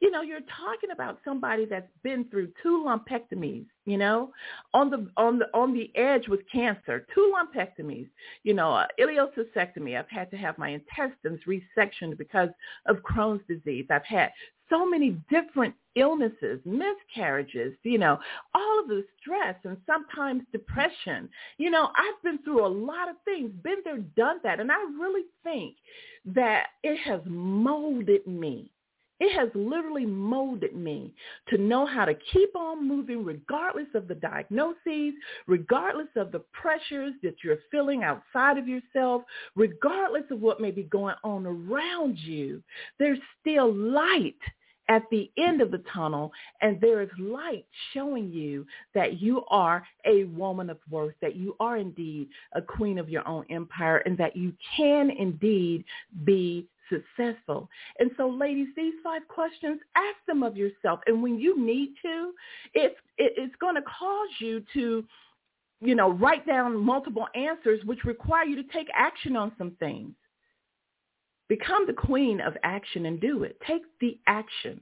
[0.00, 4.32] you know, you're talking about somebody that's been through two lumpectomies, you know,
[4.72, 8.08] on the on the on the edge with cancer, two lumpectomies,
[8.44, 9.98] you know, uh, ileocystectomy.
[9.98, 12.50] I've had to have my intestines resectioned because
[12.86, 13.86] of Crohn's disease.
[13.90, 14.30] I've had
[14.70, 18.18] so many different illnesses, miscarriages, you know,
[18.54, 21.28] all of the stress and sometimes depression.
[21.56, 24.60] You know, I've been through a lot of things, been there, done that.
[24.60, 25.76] And I really think
[26.26, 28.70] that it has molded me
[29.20, 31.12] it has literally molded me
[31.48, 35.14] to know how to keep on moving regardless of the diagnoses,
[35.46, 39.22] regardless of the pressures that you're feeling outside of yourself,
[39.56, 42.62] regardless of what may be going on around you.
[42.98, 44.36] There's still light
[44.88, 49.86] at the end of the tunnel and there is light showing you that you are
[50.06, 54.16] a woman of worth, that you are indeed a queen of your own empire and
[54.18, 55.84] that you can indeed
[56.24, 57.68] be successful.
[57.98, 61.00] And so ladies, these five questions, ask them of yourself.
[61.06, 62.32] And when you need to,
[62.74, 65.04] it's, it's going to cause you to,
[65.80, 70.12] you know, write down multiple answers which require you to take action on some things.
[71.48, 73.58] Become the queen of action and do it.
[73.66, 74.80] Take the action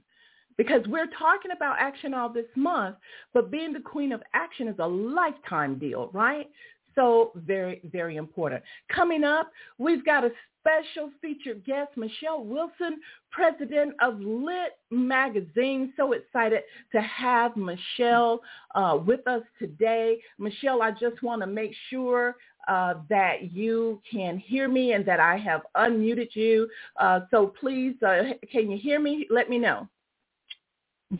[0.57, 2.97] because we're talking about action all this month,
[3.33, 6.49] but being the queen of action is a lifetime deal, right?
[6.97, 8.63] So very, very important.
[8.93, 12.99] Coming up, we've got a special featured guest, Michelle Wilson,
[13.31, 15.93] president of Lit Magazine.
[15.95, 18.41] So excited to have Michelle
[18.73, 20.17] uh, with us today.
[20.39, 22.35] Michelle, I just want to make sure
[22.67, 26.67] uh, that you can hear me and that I have unmuted you.
[26.99, 29.27] Uh, so please, uh, can you hear me?
[29.29, 29.87] Let me know.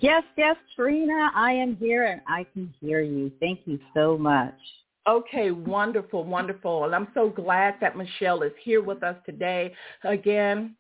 [0.02, 3.32] Yes, yes, Trina, I am here and I can hear you.
[3.40, 4.56] Thank you so much.
[5.08, 6.84] Okay, wonderful, wonderful.
[6.84, 9.74] And I'm so glad that Michelle is here with us today.
[10.04, 10.76] Again,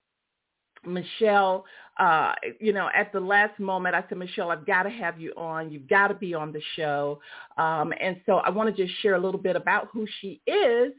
[0.86, 1.66] Michelle,
[1.98, 5.34] uh, you know, at the last moment, I said, Michelle, I've got to have you
[5.38, 5.72] on.
[5.72, 7.20] You've got to be on the show.
[7.58, 10.92] Um, and so I want to just share a little bit about who she is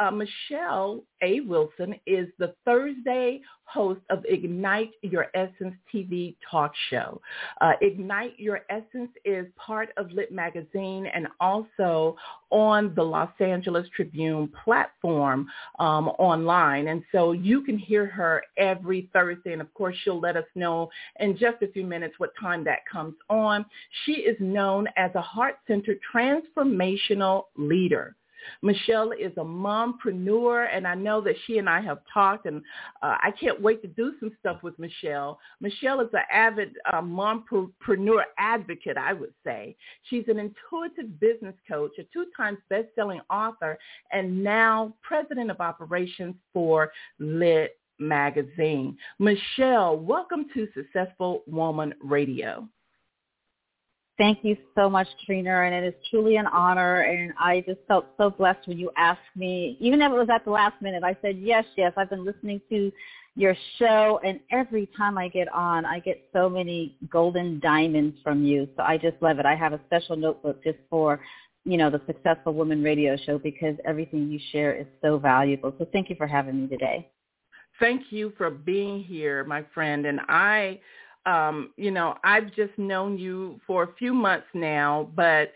[0.00, 1.40] uh, Michelle A.
[1.40, 7.20] Wilson is the Thursday host of Ignite Your Essence TV talk show.
[7.60, 12.16] Uh, Ignite Your Essence is part of Lit Magazine and also
[12.50, 15.46] on the Los Angeles Tribune platform
[15.78, 16.88] um, online.
[16.88, 19.52] And so you can hear her every Thursday.
[19.52, 22.80] And of course, she'll let us know in just a few minutes what time that
[22.90, 23.64] comes on.
[24.04, 28.16] She is known as a heart-centered transformational leader.
[28.62, 32.62] Michelle is a mompreneur, and I know that she and I have talked, and
[33.02, 35.38] uh, I can't wait to do some stuff with Michelle.
[35.60, 39.76] Michelle is an avid uh, mompreneur advocate, I would say.
[40.08, 43.78] She's an intuitive business coach, a two-time best-selling author,
[44.12, 48.96] and now president of operations for Lit Magazine.
[49.18, 52.68] Michelle, welcome to Successful Woman Radio.
[54.22, 57.00] Thank you so much, Trina, and it is truly an honor.
[57.00, 60.44] And I just felt so blessed when you asked me, even if it was at
[60.44, 61.02] the last minute.
[61.02, 61.92] I said yes, yes.
[61.96, 62.92] I've been listening to
[63.34, 68.44] your show, and every time I get on, I get so many golden diamonds from
[68.44, 68.68] you.
[68.76, 69.44] So I just love it.
[69.44, 71.18] I have a special notebook just for
[71.64, 75.74] you know the Successful Woman Radio Show because everything you share is so valuable.
[75.80, 77.10] So thank you for having me today.
[77.80, 80.06] Thank you for being here, my friend.
[80.06, 80.78] And I
[81.26, 85.52] um, you know, I've just known you for a few months now, but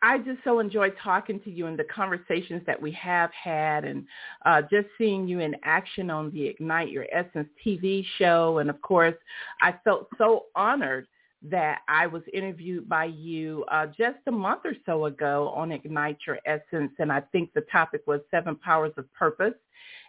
[0.00, 4.06] I just so enjoy talking to you and the conversations that we have had and
[4.46, 8.58] uh, just seeing you in action on the Ignite Your Essence TV show.
[8.58, 9.16] And of course,
[9.60, 11.08] I felt so honored
[11.42, 16.18] that I was interviewed by you uh, just a month or so ago on Ignite
[16.26, 16.92] Your Essence.
[16.98, 19.54] And I think the topic was Seven Powers of Purpose.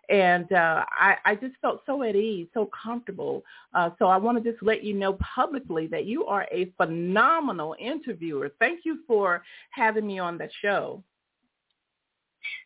[0.10, 3.44] And uh, I, I just felt so at ease, so comfortable.
[3.76, 7.76] Uh, so I want to just let you know publicly that you are a phenomenal
[7.80, 8.52] interviewer.
[8.60, 11.04] Thank you for having me on the show.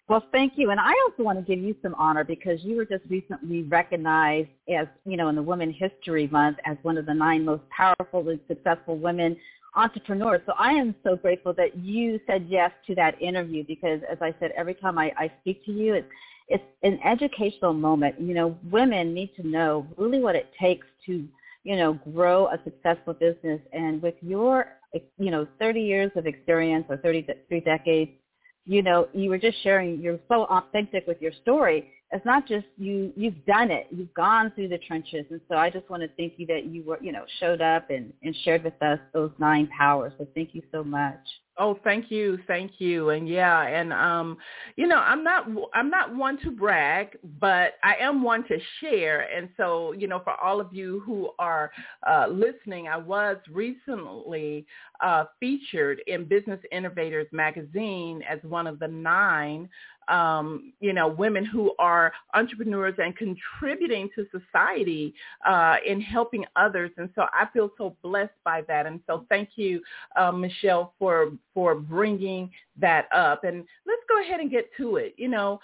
[0.08, 0.72] Well, thank you.
[0.72, 4.50] And I also want to give you some honor because you were just recently recognized
[4.70, 8.28] as, you know, in the Women History Month as one of the nine most powerful
[8.30, 9.36] and successful women
[9.76, 10.42] entrepreneurs.
[10.46, 14.36] So I am so grateful that you said yes to that interview because, as I
[14.40, 16.08] said, every time I, I speak to you, it's
[16.48, 18.20] it's an educational moment.
[18.20, 21.26] You know, women need to know really what it takes to,
[21.64, 23.62] you know, grow a successful business.
[23.72, 24.68] And with your,
[25.18, 28.12] you know, 30 years of experience or 33 decades,
[28.66, 32.66] you know, you were just sharing, you're so authentic with your story it's not just
[32.78, 33.88] you you've done it.
[33.90, 35.26] You've gone through the trenches.
[35.32, 37.90] And so i just want to thank you that you were you know showed up
[37.90, 40.14] and and shared with us those nine powers.
[40.18, 41.20] So thank you so much.
[41.60, 44.38] Oh, thank you, thank you, and yeah, and um,
[44.76, 49.28] you know, I'm not I'm not one to brag, but I am one to share,
[49.32, 51.72] and so you know, for all of you who are
[52.10, 54.66] uh, listening, I was recently
[55.00, 59.70] uh, featured in Business Innovators magazine as one of the nine
[60.08, 65.14] um, you know, women who are entrepreneurs and contributing to society
[65.46, 66.92] uh, in helping others.
[66.98, 68.86] And so I feel so blessed by that.
[68.86, 69.82] And so thank you,
[70.16, 73.44] uh, Michelle, for for bringing that up.
[73.44, 75.14] And let's go ahead and get to it.
[75.18, 75.60] You know,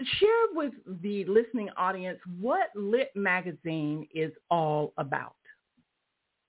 [0.00, 5.34] share with the listening audience what Lit Magazine is all about.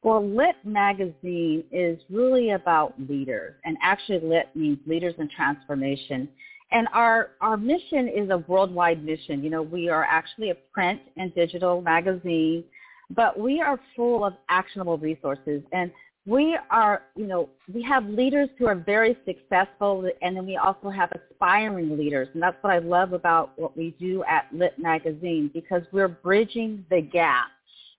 [0.02, 6.30] Well, Lit Magazine is really about leaders, and actually Lit means leaders in transformation.
[6.72, 9.44] And our, our mission is a worldwide mission.
[9.44, 12.64] You know, we are actually a print and digital magazine,
[13.10, 15.64] but we are full of actionable resources.
[15.72, 15.92] And
[16.28, 20.90] we are, you know, we have leaders who are very successful, and then we also
[20.90, 22.28] have aspiring leaders.
[22.34, 26.86] And that's what I love about what we do at Lit Magazine, because we're bridging
[26.92, 27.48] the gap,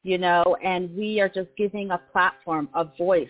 [0.04, 3.28] you know, and we are just giving a platform, a voice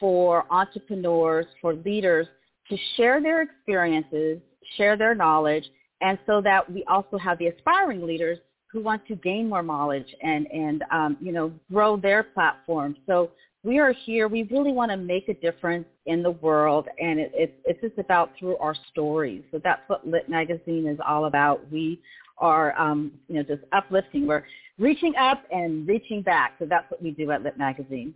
[0.00, 2.26] for entrepreneurs, for leaders
[2.70, 4.38] to share their experiences,
[4.76, 5.64] share their knowledge,
[6.00, 8.38] and so that we also have the aspiring leaders
[8.70, 12.96] who want to gain more knowledge and, and um, you know, grow their platform.
[13.06, 13.30] So
[13.64, 14.28] we are here.
[14.28, 17.98] We really want to make a difference in the world, and it, it, it's just
[17.98, 19.42] about through our stories.
[19.50, 21.70] So that's what Lit Magazine is all about.
[21.72, 22.00] We
[22.38, 24.26] are, um, you know, just uplifting.
[24.26, 24.44] We're
[24.78, 26.54] reaching up and reaching back.
[26.58, 28.14] So that's what we do at Lit Magazine.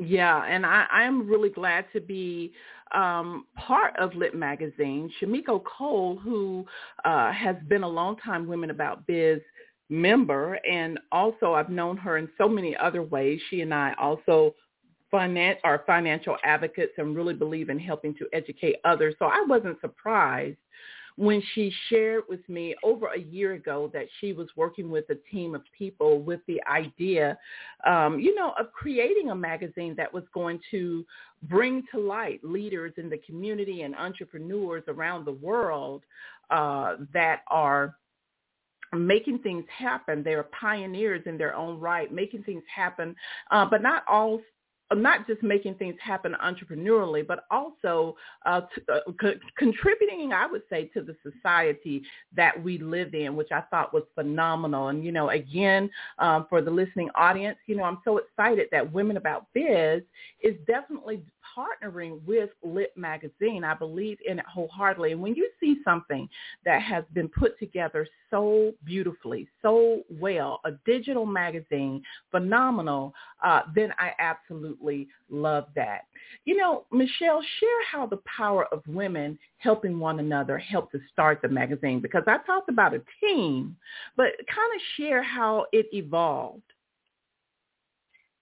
[0.00, 2.52] Yeah, and I, I'm really glad to be
[2.94, 5.10] um, part of Lit Magazine.
[5.20, 6.64] Shamika Cole, who
[7.04, 9.40] uh, has been a long-time Women About Biz
[9.90, 13.40] member, and also I've known her in so many other ways.
[13.50, 14.54] She and I also
[15.10, 19.14] finance, are financial advocates and really believe in helping to educate others.
[19.18, 20.56] So I wasn't surprised
[21.20, 25.16] when she shared with me over a year ago that she was working with a
[25.30, 27.36] team of people with the idea,
[27.86, 31.04] um, you know, of creating a magazine that was going to
[31.42, 36.04] bring to light leaders in the community and entrepreneurs around the world
[36.48, 37.96] uh, that are
[38.94, 40.22] making things happen.
[40.22, 43.14] They're pioneers in their own right, making things happen,
[43.50, 44.40] uh, but not all
[44.94, 50.62] not just making things happen entrepreneurially, but also uh, to, uh, co- contributing, I would
[50.68, 52.02] say, to the society
[52.34, 54.88] that we live in, which I thought was phenomenal.
[54.88, 58.92] And, you know, again, um, for the listening audience, you know, I'm so excited that
[58.92, 60.02] Women About Biz
[60.42, 61.22] is definitely
[61.56, 63.64] partnering with Lit Magazine.
[63.64, 65.12] I believe in it wholeheartedly.
[65.12, 66.28] And when you see something
[66.64, 73.92] that has been put together so beautifully, so well, a digital magazine, phenomenal, uh, then
[73.98, 76.02] I absolutely love that.
[76.44, 81.40] You know, Michelle, share how the power of women helping one another helped to start
[81.42, 83.76] the magazine because I talked about a team,
[84.16, 86.62] but kind of share how it evolved.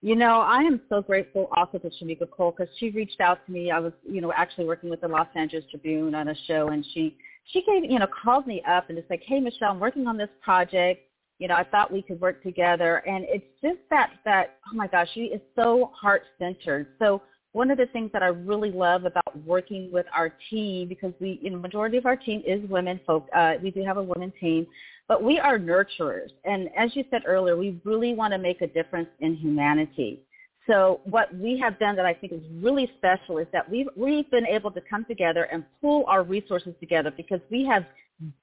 [0.01, 3.53] You know, I am so grateful also to Shamika Cole because she reached out to
[3.53, 3.73] me.
[3.73, 6.87] I was, you know, actually working with the Los Angeles Tribune on a show, and
[6.95, 7.17] she
[7.53, 10.17] she gave, you know, called me up and it's like, hey, Michelle, I'm working on
[10.17, 11.01] this project.
[11.39, 14.87] You know, I thought we could work together, and it's just that that oh my
[14.87, 16.89] gosh, she is so heart centered.
[17.01, 21.13] So one of the things that I really love about working with our team because
[21.21, 23.27] we, you know, majority of our team is women folk.
[23.35, 24.67] Uh, we do have a women team,
[25.09, 26.31] but we are nurturers.
[26.45, 30.21] And as you said earlier, we really want to make a difference in humanity.
[30.67, 34.31] So what we have done that I think is really special is that we've, we've
[34.31, 37.87] been able to come together and pull our resources together because we have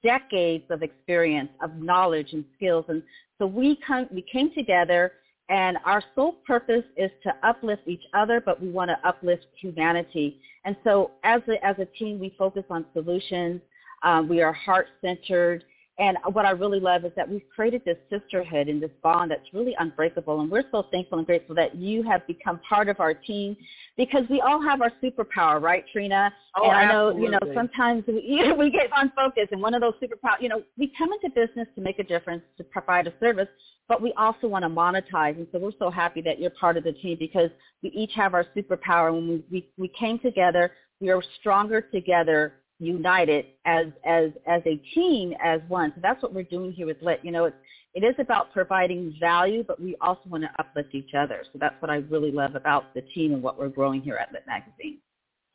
[0.02, 2.84] decades of experience, of knowledge and skills.
[2.88, 3.00] And
[3.38, 5.12] so we, come, we came together
[5.48, 10.40] and our sole purpose is to uplift each other, but we want to uplift humanity.
[10.64, 13.60] And so as a, as a team, we focus on solutions.
[14.02, 15.62] Um, we are heart-centered
[15.98, 19.54] And what I really love is that we've created this sisterhood and this bond that's
[19.54, 20.40] really unbreakable.
[20.40, 23.56] And we're so thankful and grateful that you have become part of our team
[23.96, 26.30] because we all have our superpower, right, Trina?
[26.54, 27.22] Oh, and I know, absolutely.
[27.22, 30.92] you know, sometimes we, we get unfocused and one of those superpower, you know, we
[30.98, 33.48] come into business to make a difference, to provide a service,
[33.88, 35.36] but we also want to monetize.
[35.36, 37.48] And so we're so happy that you're part of the team because
[37.82, 39.14] we each have our superpower.
[39.14, 44.76] When we, we, we came together, we are stronger together united as as as a
[44.94, 45.92] team as one.
[45.94, 47.20] So that's what we're doing here with Lit.
[47.22, 47.56] You know, it's
[47.94, 51.42] it is about providing value, but we also want to uplift each other.
[51.52, 54.32] So that's what I really love about the team and what we're growing here at
[54.32, 54.98] Lit Magazine.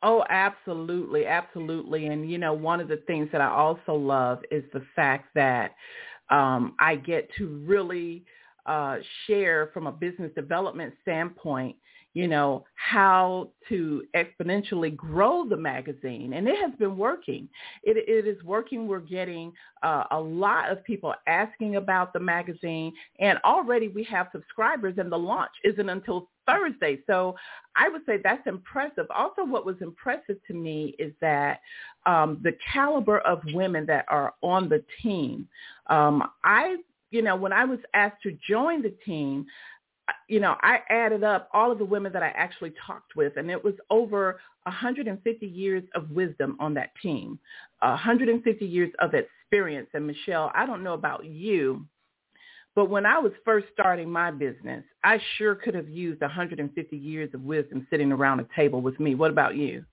[0.02, 2.06] Oh, absolutely, absolutely.
[2.08, 5.76] And you know, one of the things that I also love is the fact that
[6.30, 8.24] um, I get to really
[8.66, 8.96] uh,
[9.26, 11.76] share from a business development standpoint
[12.14, 16.34] you know, how to exponentially grow the magazine.
[16.34, 17.48] And it has been working.
[17.82, 18.86] It, it is working.
[18.86, 19.52] We're getting
[19.82, 22.92] uh, a lot of people asking about the magazine.
[23.18, 26.98] And already we have subscribers and the launch isn't until Thursday.
[27.06, 27.34] So
[27.76, 29.06] I would say that's impressive.
[29.14, 31.60] Also, what was impressive to me is that
[32.04, 35.48] um, the caliber of women that are on the team.
[35.86, 36.76] Um, I,
[37.10, 39.46] you know, when I was asked to join the team,
[40.28, 43.50] you know, I added up all of the women that I actually talked with, and
[43.50, 47.38] it was over 150 years of wisdom on that team,
[47.80, 49.88] 150 years of experience.
[49.94, 51.86] And Michelle, I don't know about you,
[52.74, 57.30] but when I was first starting my business, I sure could have used 150 years
[57.34, 59.14] of wisdom sitting around a table with me.
[59.14, 59.84] What about you?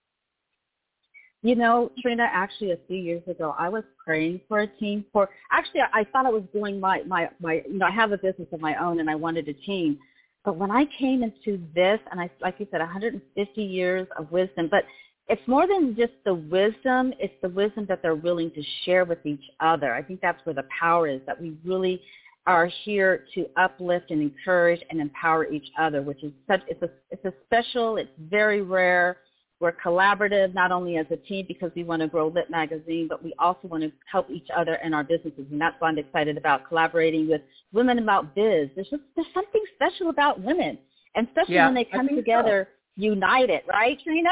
[1.42, 5.30] You know, Trina, actually a few years ago, I was praying for a team for,
[5.52, 8.50] actually I thought I was doing my, my, my, you know, I have a business
[8.52, 10.00] of my own and I wanted a team.
[10.44, 14.68] But when I came into this, and I, like you said, 150 years of wisdom,
[14.70, 14.84] but
[15.30, 19.26] it's more than just the wisdom, it's the wisdom that they're willing to share with
[19.26, 19.94] each other.
[19.94, 22.02] I think that's where the power is, that we really
[22.48, 26.90] are here to uplift and encourage and empower each other, which is such, it's a,
[27.12, 29.18] it's a special, it's very rare,
[29.60, 33.24] we're collaborative not only as a team because we want to grow Lit Magazine, but
[33.24, 35.46] we also want to help each other in our businesses.
[35.52, 37.42] And that's why I'm excited about collaborating with
[37.74, 38.70] Women About Biz.
[38.76, 40.78] There's just there's something special about women,
[41.16, 43.04] and especially yeah, when they come together so.
[43.04, 44.30] united, right, Trina?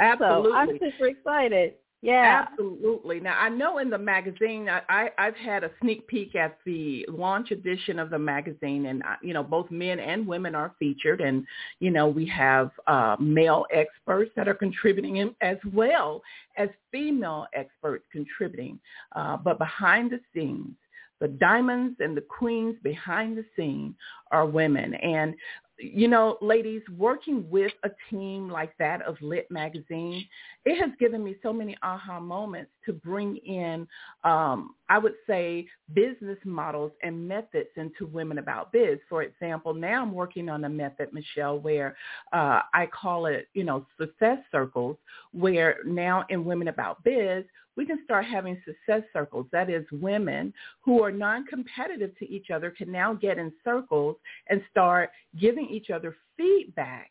[0.00, 0.50] Absolutely.
[0.50, 1.74] so I'm super excited.
[2.06, 2.46] Yeah.
[2.52, 3.18] Absolutely.
[3.18, 7.04] Now, I know in the magazine, I, I, I've had a sneak peek at the
[7.08, 11.20] launch edition of the magazine, and, uh, you know, both men and women are featured.
[11.20, 11.44] And,
[11.80, 16.22] you know, we have uh, male experts that are contributing in, as well
[16.56, 18.78] as female experts contributing.
[19.16, 20.76] Uh, but behind the scenes,
[21.20, 23.96] the diamonds and the queens behind the scene
[24.30, 24.94] are women.
[24.94, 25.34] And
[25.78, 30.24] you know, ladies, working with a team like that of Lit Magazine,
[30.64, 33.86] it has given me so many aha moments to bring in,
[34.24, 38.98] um, I would say, business models and methods into Women About Biz.
[39.08, 41.96] For example, now I'm working on a method, Michelle, where
[42.32, 44.96] uh, I call it, you know, success circles,
[45.32, 47.44] where now in Women About Biz,
[47.76, 49.46] we can start having success circles.
[49.52, 54.16] That is, women who are non-competitive to each other can now get in circles
[54.48, 57.10] and start giving each other feedback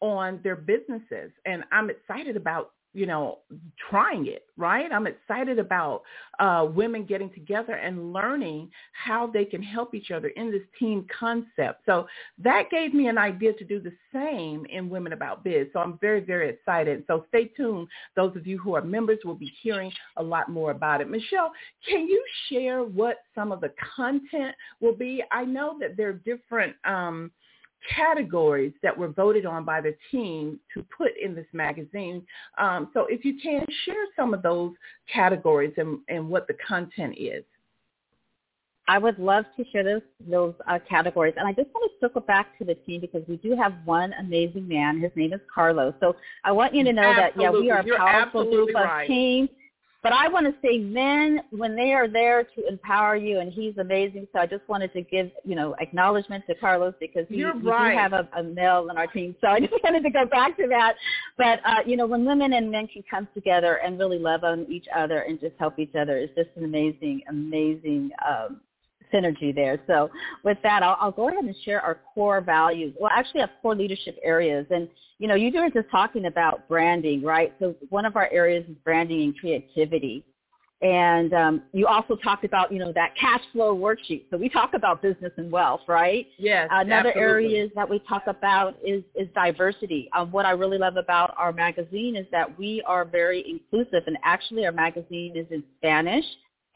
[0.00, 1.32] on their businesses.
[1.44, 3.38] And I'm excited about you know,
[3.90, 4.90] trying it, right?
[4.90, 6.02] I'm excited about
[6.38, 11.06] uh, women getting together and learning how they can help each other in this team
[11.16, 11.82] concept.
[11.84, 12.06] So
[12.42, 15.68] that gave me an idea to do the same in Women About Biz.
[15.72, 17.04] So I'm very, very excited.
[17.06, 17.88] So stay tuned.
[18.16, 21.10] Those of you who are members will be hearing a lot more about it.
[21.10, 21.52] Michelle,
[21.88, 25.22] can you share what some of the content will be?
[25.30, 27.30] I know that there are different um,–
[27.94, 32.24] categories that were voted on by the team to put in this magazine.
[32.58, 34.72] Um, so if you can share some of those
[35.12, 37.44] categories and, and what the content is.
[38.90, 40.00] I would love to share those
[40.30, 43.36] those uh, categories, and I just want to circle back to the team because we
[43.36, 44.98] do have one amazing man.
[44.98, 45.92] His name is Carlos.
[46.00, 47.36] So I want you to know absolutely.
[47.36, 49.02] that yeah, we are a You're powerful group right.
[49.02, 49.48] of team.
[50.08, 53.76] But I want to say men, when they are there to empower you, and he's
[53.76, 54.26] amazing.
[54.32, 57.64] So I just wanted to give, you know, acknowledgement to Carlos because he, You're we
[57.64, 59.36] do have a, a male on our team.
[59.42, 60.94] So I just wanted to go back to that.
[61.36, 64.64] But, uh, you know, when women and men can come together and really love on
[64.70, 68.62] each other and just help each other, it's just an amazing, amazing um,
[69.12, 69.80] synergy there.
[69.86, 70.10] So
[70.44, 72.94] with that, I'll, I'll go ahead and share our core values.
[72.98, 74.66] Well, actually, our core leadership areas.
[74.70, 74.88] And,
[75.18, 77.54] you know, you were just talking about branding, right?
[77.58, 80.24] So one of our areas is branding and creativity.
[80.80, 84.26] And um, you also talked about, you know, that cash flow worksheet.
[84.30, 86.28] So we talk about business and wealth, right?
[86.38, 86.68] Yes.
[86.70, 87.20] Another absolutely.
[87.20, 90.08] areas that we talk about is, is diversity.
[90.16, 94.04] Um, what I really love about our magazine is that we are very inclusive.
[94.06, 96.24] And actually our magazine is in Spanish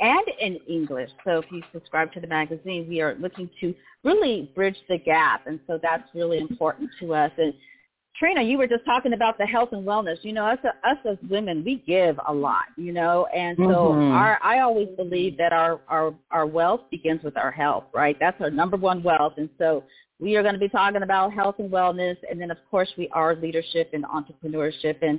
[0.00, 1.10] and in English.
[1.24, 3.74] So if you subscribe to the magazine, we are looking to
[4.04, 5.46] really bridge the gap.
[5.46, 7.30] And so that's really important to us.
[7.38, 7.54] And
[8.18, 10.16] Trina, you were just talking about the health and wellness.
[10.22, 12.64] You know, us us as women, we give a lot.
[12.76, 14.12] You know, and so mm-hmm.
[14.12, 17.84] our I always believe that our our our wealth begins with our health.
[17.94, 19.34] Right, that's our number one wealth.
[19.38, 19.84] And so
[20.20, 23.08] we are going to be talking about health and wellness, and then of course we
[23.08, 24.98] are leadership and entrepreneurship.
[25.02, 25.18] And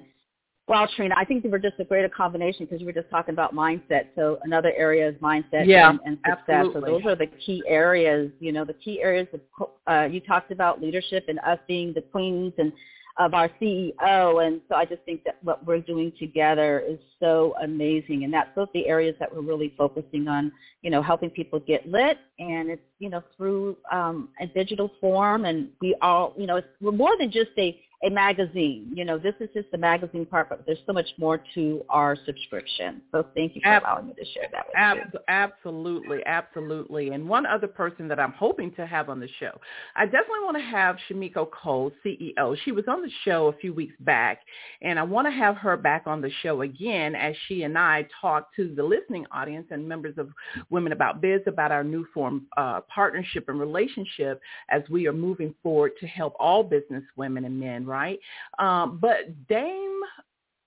[0.67, 3.33] Wow, Trina, I think they were just a greater combination because you were just talking
[3.33, 4.07] about mindset.
[4.15, 6.39] So another area is mindset yeah, and, and success.
[6.47, 6.81] Absolutely.
[6.81, 8.31] So those are the key areas.
[8.39, 9.27] You know, the key areas.
[9.33, 12.71] Of, uh, you talked about leadership and us being the queens and
[13.17, 14.45] of our CEO.
[14.45, 18.23] And so I just think that what we're doing together is so amazing.
[18.23, 20.51] And that's both the areas that we're really focusing on,
[20.81, 22.17] you know, helping people get lit.
[22.39, 25.43] And it's, you know, through um, a digital form.
[25.43, 28.91] And we all, you know, it's, we're more than just a a magazine.
[28.93, 32.17] You know, this is just the magazine part, but there's so much more to our
[32.25, 33.01] subscription.
[33.11, 35.19] So thank you for Ab- allowing me to share that with Ab- you.
[35.29, 37.09] Absolutely, absolutely.
[37.11, 39.51] And one other person that I'm hoping to have on the show,
[39.95, 42.57] I definitely want to have Shamika Cole, CEO.
[42.65, 44.39] She was on the show a few weeks back,
[44.81, 48.05] and I want to have her back on the show again as she and I
[48.19, 50.29] talk to the listening audience and members of
[50.69, 55.53] Women About Biz about our new form uh, partnership and relationship as we are moving
[55.63, 58.19] forward to help all business women and men right?
[58.59, 59.99] Um, but Dame,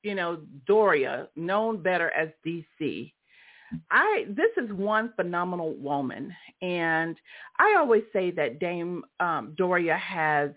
[0.02, 3.12] you know, Doria, known better as DC,
[3.90, 7.16] I this is one phenomenal woman, and
[7.58, 10.50] I always say that Dame um, Doria has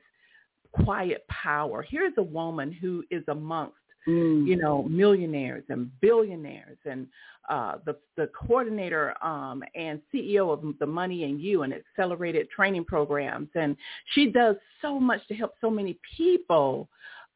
[0.72, 1.82] quiet power.
[1.82, 3.79] Here's a woman who is amongst
[4.10, 4.48] mm.
[4.48, 7.08] you know millionaires and billionaires and
[7.50, 12.86] uh, the the coordinator um, and CEO of the Money and You and accelerated training
[12.86, 13.76] programs, and
[14.14, 16.90] she does so much to help so many people.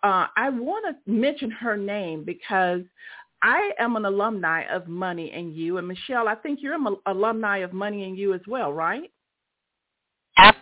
[0.03, 2.81] Uh, I want to mention her name because
[3.41, 7.57] I am an alumni of Money and You, and Michelle, I think you're an alumni
[7.59, 9.09] of Money and You as well, right?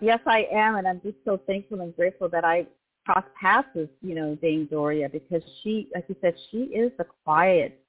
[0.02, 2.68] Yes, I am, and I'm just so thankful and grateful that I
[3.06, 7.06] crossed paths with, you know, Dame Doria because she, like you said, she is the
[7.24, 7.80] quiet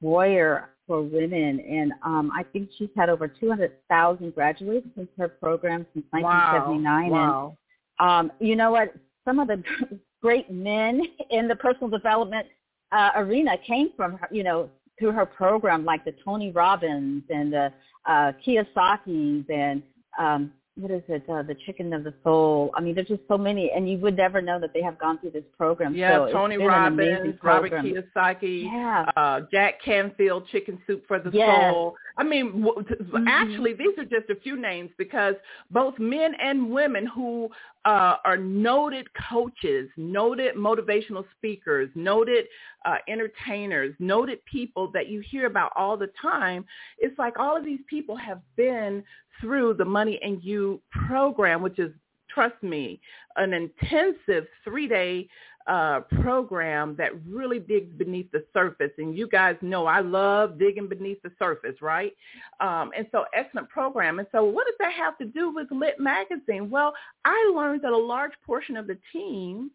[0.00, 5.86] warrior for women, and um, I think she's had over 200,000 graduates since her program
[5.94, 7.10] since 1979.
[7.10, 7.56] Wow.
[7.98, 8.94] And um, you know what?
[9.24, 9.62] Some of the
[10.22, 12.46] great men in the personal development
[12.92, 17.52] uh, arena came from her, you know, through her program, like the Tony Robbins and
[17.52, 17.72] the
[18.06, 19.82] uh, Kiyosaki's and
[20.18, 22.70] um, what is it, uh, the chicken of the soul.
[22.74, 25.18] I mean, there's just so many, and you would never know that they have gone
[25.18, 25.94] through this program.
[25.94, 29.04] Yeah, so Tony Robbins, Robert Kiyosaki, yeah.
[29.16, 31.72] uh, Jack Canfield, Chicken Soup for the yes.
[31.72, 31.94] Soul.
[32.16, 33.28] I mean, w- mm-hmm.
[33.28, 35.34] actually, these are just a few names because
[35.70, 37.50] both men and women who
[37.84, 42.46] uh, are noted coaches, noted motivational speakers, noted
[42.84, 46.64] uh, entertainers, noted people that you hear about all the time.
[46.98, 49.04] It's like all of these people have been
[49.40, 51.92] through the Money and You program, which is,
[52.28, 53.00] trust me,
[53.36, 55.28] an intensive three-day
[55.66, 58.90] uh, program that really digs beneath the surface.
[58.98, 62.12] And you guys know I love digging beneath the surface, right?
[62.60, 64.18] Um, and so excellent program.
[64.18, 66.68] And so what does that have to do with Lit Magazine?
[66.68, 66.92] Well,
[67.24, 69.70] I learned that a large portion of the team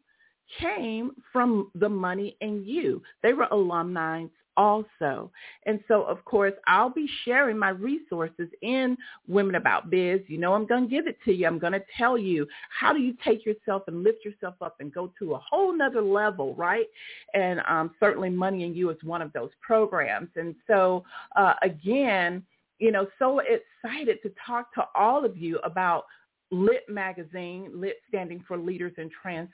[0.60, 3.02] came from the Money and You.
[3.24, 4.26] They were alumni
[4.58, 5.32] also.
[5.66, 8.98] And so, of course, I'll be sharing my resources in
[9.28, 10.22] Women About Biz.
[10.28, 11.48] You know, I'm going to give it to you.
[11.48, 12.48] I'm going to tell you
[12.78, 16.02] how do you take yourself and lift yourself up and go to a whole nother
[16.02, 16.88] level, right?
[17.34, 20.30] And um, certainly Money and You is one of those programs.
[20.36, 21.04] And so,
[21.36, 22.44] uh, again,
[22.80, 26.06] you know, so excited to talk to all of you about
[26.52, 29.50] Lit Magazine, Lit standing for Leaders in Trans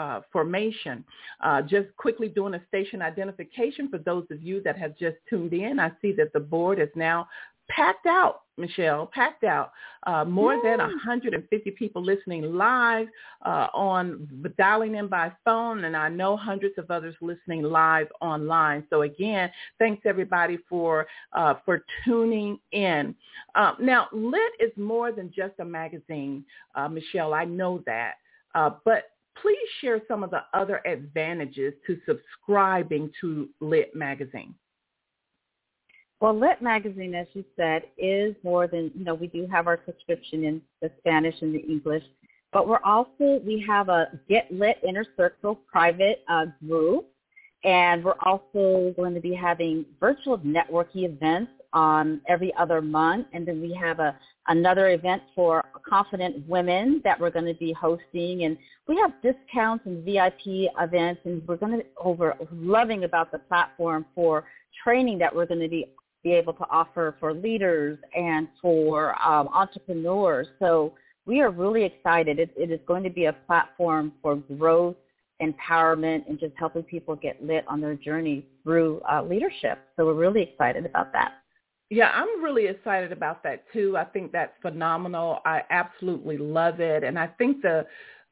[0.00, 1.04] uh, formation.
[1.40, 5.52] Uh, just quickly doing a station identification for those of you that have just tuned
[5.52, 5.78] in.
[5.78, 7.28] I see that the board is now
[7.68, 9.72] packed out, Michelle, packed out.
[10.06, 13.06] Uh, more than 150 people listening live
[13.44, 14.26] uh, on
[14.56, 18.84] dialing in by phone, and I know hundreds of others listening live online.
[18.90, 23.14] So again, thanks everybody for uh, for tuning in.
[23.54, 26.44] Uh, now, Lit is more than just a magazine,
[26.74, 27.34] uh, Michelle.
[27.34, 28.14] I know that,
[28.54, 29.04] uh, but
[29.42, 34.54] please share some of the other advantages to subscribing to Lit Magazine.
[36.20, 39.80] Well, Lit Magazine, as you said, is more than, you know, we do have our
[39.86, 42.04] subscription in the Spanish and the English,
[42.52, 47.06] but we're also, we have a Get Lit Inner Circle private uh, group,
[47.64, 53.26] and we're also going to be having virtual networking events um, every other month.
[53.32, 54.16] And then we have a
[54.48, 58.44] another event for confident women that we're going to be hosting.
[58.44, 58.56] And
[58.88, 61.20] we have discounts and VIP events.
[61.24, 64.44] And we're going to over loving about the platform for
[64.82, 65.86] training that we're going to be
[66.22, 70.46] be able to offer for leaders and for um, entrepreneurs.
[70.58, 70.92] So
[71.24, 72.38] we are really excited.
[72.38, 74.96] It, it is going to be a platform for growth,
[75.40, 79.78] empowerment, and just helping people get lit on their journey through uh, leadership.
[79.96, 81.32] So we're really excited about that.
[81.90, 83.96] Yeah, I'm really excited about that too.
[83.96, 85.40] I think that's phenomenal.
[85.44, 87.84] I absolutely love it, and I think the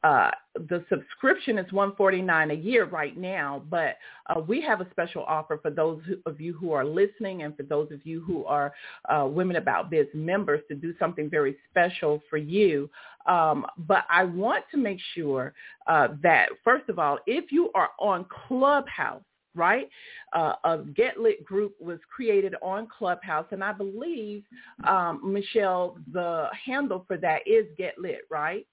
[0.05, 0.30] uh,
[0.68, 3.96] the subscription is 149 a year right now, but
[4.28, 7.64] uh, we have a special offer for those of you who are listening and for
[7.64, 8.72] those of you who are
[9.09, 12.88] uh, Women About Biz members to do something very special for you.
[13.26, 15.53] Um, but I want to make sure
[15.88, 19.22] uh, that, first of all, if you are on Clubhouse,
[19.55, 19.88] right?
[20.32, 24.44] Uh, a Get Lit group was created on Clubhouse, and I believe,
[24.86, 28.66] um, Michelle, the handle for that is Get Lit, right?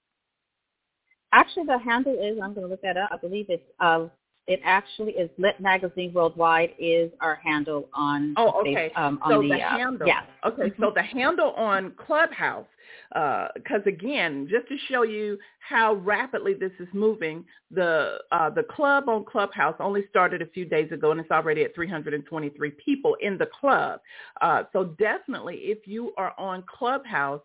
[1.36, 3.10] Actually, the handle is, I'm going to look that up.
[3.12, 4.06] I believe it's, uh,
[4.46, 8.90] it actually is Lit Magazine Worldwide is our handle on Oh, okay.
[8.96, 10.08] um, on so the, the uh, handle.
[10.08, 10.20] yeah.
[10.46, 12.66] Okay, so the handle on Clubhouse,
[13.14, 18.62] uh, because again, just to show you how rapidly this is moving, the uh, the
[18.62, 23.14] club on Clubhouse only started a few days ago, and it's already at 323 people
[23.20, 24.00] in the club.
[24.40, 27.42] Uh, so definitely, if you are on Clubhouse,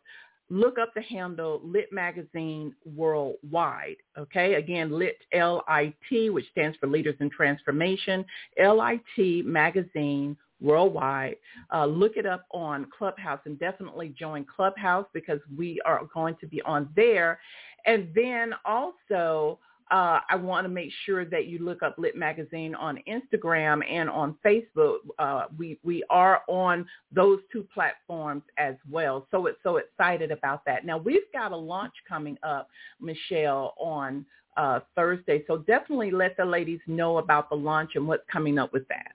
[0.51, 3.95] look up the handle Lit Magazine Worldwide.
[4.17, 8.25] Okay, again, Lit L-I-T, which stands for Leaders in Transformation,
[8.57, 11.37] L-I-T Magazine Worldwide.
[11.73, 16.47] Uh, look it up on Clubhouse and definitely join Clubhouse because we are going to
[16.47, 17.39] be on there.
[17.85, 19.57] And then also,
[19.91, 24.09] uh, I want to make sure that you look up Lit Magazine on Instagram and
[24.09, 24.99] on Facebook.
[25.19, 29.27] Uh, we we are on those two platforms as well.
[29.31, 30.85] So it's so excited about that.
[30.85, 32.69] Now we've got a launch coming up,
[33.01, 34.25] Michelle, on
[34.55, 35.43] uh, Thursday.
[35.45, 39.11] So definitely let the ladies know about the launch and what's coming up with that.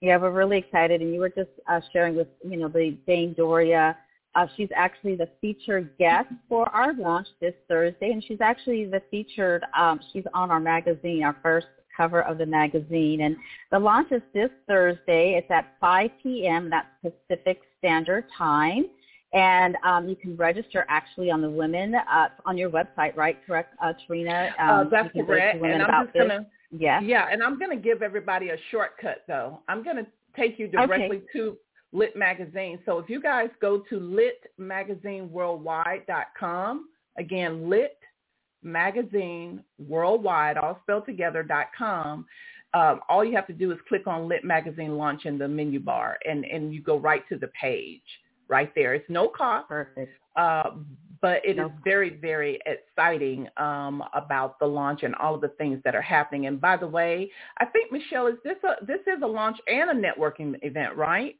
[0.00, 3.34] Yeah, we're really excited, and you were just uh, sharing with you know the Dame
[3.34, 3.98] Doria
[4.36, 9.02] uh, she's actually the featured guest for our launch this Thursday, and she's actually the
[9.10, 9.64] featured.
[9.76, 11.66] Um, she's on our magazine, our first
[11.96, 13.36] cover of the magazine, and
[13.72, 15.34] the launch is this Thursday.
[15.38, 16.70] It's at 5 p.m.
[16.70, 18.84] That's Pacific Standard Time,
[19.32, 23.38] and um, you can register actually on the Women uh, on your website, right?
[23.46, 24.50] Correct, uh, Trina?
[24.58, 25.64] Um, uh, that's correct.
[25.64, 26.46] And I'm just gonna.
[26.70, 27.00] Yeah.
[27.00, 29.60] Yeah, and I'm going to give everybody a shortcut though.
[29.68, 30.06] I'm going to
[30.36, 31.26] take you directly okay.
[31.34, 31.56] to
[31.92, 32.80] Lit Magazine.
[32.84, 34.00] So if you guys go to
[34.60, 37.98] litmagazineworldwide.com, again, Lit
[38.62, 42.26] Magazine Worldwide, all spelled together, dot com,
[42.74, 45.80] um, all you have to do is click on Lit Magazine Launch in the menu
[45.80, 48.02] bar, and, and you go right to the page
[48.48, 48.94] right there.
[48.94, 49.66] It's no cost.
[50.36, 50.70] Uh,
[51.22, 51.66] but it No.
[51.66, 56.02] is very, very exciting um, about the launch and all of the things that are
[56.02, 56.46] happening.
[56.46, 59.90] And by the way, I think Michelle, is this a this is a launch and
[59.90, 61.36] a networking event, right?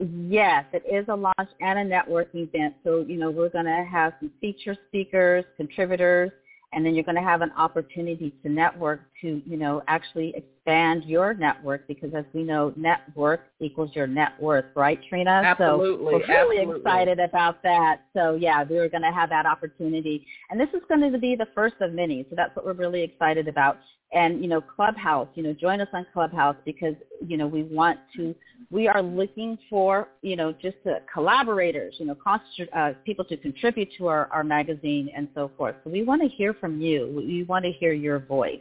[0.00, 2.74] Yes, it is a launch and a networking event.
[2.82, 6.32] So, you know, we're going to have some feature speakers, contributors,
[6.72, 11.04] and then you're going to have an opportunity to network to, you know, actually expand
[11.04, 15.42] your network because as we know, network equals your net worth, right, Trina?
[15.44, 16.04] Absolutely.
[16.04, 16.80] So we're really absolutely.
[16.80, 18.00] excited about that.
[18.12, 20.26] So yeah, we're going to have that opportunity.
[20.50, 22.26] And this is going to be the first of many.
[22.28, 23.78] So that's what we're really excited about.
[24.14, 26.94] And, you know, Clubhouse, you know, join us on Clubhouse because,
[27.26, 28.34] you know, we want to,
[28.70, 32.16] we are looking for, you know, just uh, collaborators, you know,
[32.72, 35.74] uh, people to contribute to our, our magazine and so forth.
[35.82, 37.12] So we want to hear from you.
[37.16, 38.60] We want to hear your voice.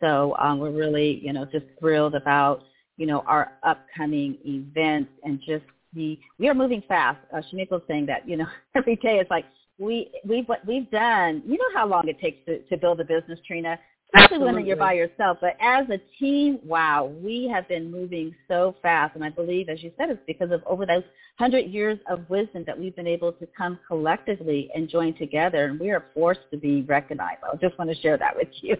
[0.00, 2.62] So um, we're really, you know, just thrilled about,
[2.96, 5.64] you know, our upcoming events and just
[5.94, 7.18] the, we are moving fast.
[7.32, 9.44] Uh, Shamika was saying that, you know, every day it's like
[9.78, 13.04] we, we've, what we've done, you know how long it takes to, to build a
[13.04, 13.78] business, Trina,
[14.14, 15.38] especially when you're by yourself.
[15.40, 19.14] But as a team, wow, we have been moving so fast.
[19.14, 21.02] And I believe, as you said, it's because of over those
[21.38, 25.66] hundred years of wisdom that we've been able to come collectively and join together.
[25.66, 27.40] And we are forced to be recognized.
[27.44, 28.76] I just want to share that with you.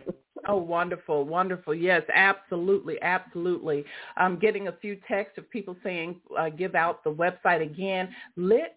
[0.47, 1.74] Oh, wonderful, wonderful.
[1.74, 3.85] Yes, absolutely, absolutely.
[4.16, 8.76] I'm getting a few texts of people saying, uh, give out the website again, lit,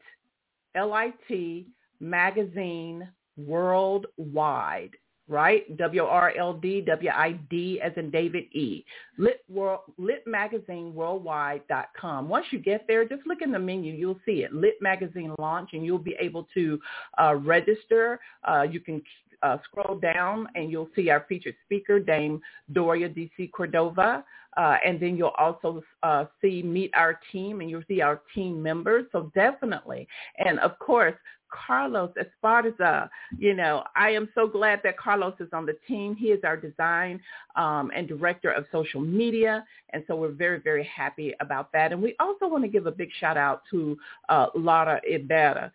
[0.75, 1.67] L-I-T,
[1.99, 4.91] magazine worldwide,
[5.31, 5.75] right?
[5.77, 8.85] W-R-L-D, W-I-D as in David E.
[9.17, 12.27] Lit, world, lit magazine worldwide.com.
[12.27, 13.93] Once you get there, just look in the menu.
[13.93, 16.79] You'll see it, Lit Magazine Launch, and you'll be able to
[17.19, 18.19] uh, register.
[18.47, 19.01] Uh, you can
[19.41, 22.41] uh, scroll down and you'll see our featured speaker, Dame
[22.73, 24.23] Doria DC Cordova.
[24.57, 28.61] Uh, and then you'll also uh, see Meet Our Team and you'll see our team
[28.61, 29.05] members.
[29.13, 30.07] So definitely.
[30.39, 31.15] And of course,
[31.51, 33.09] Carlos Esparza.
[33.37, 36.15] You know, I am so glad that Carlos is on the team.
[36.15, 37.19] He is our design
[37.55, 41.91] um, and director of social media, and so we're very, very happy about that.
[41.91, 43.97] And we also want to give a big shout out to
[44.29, 45.71] uh, Laura Ibarra.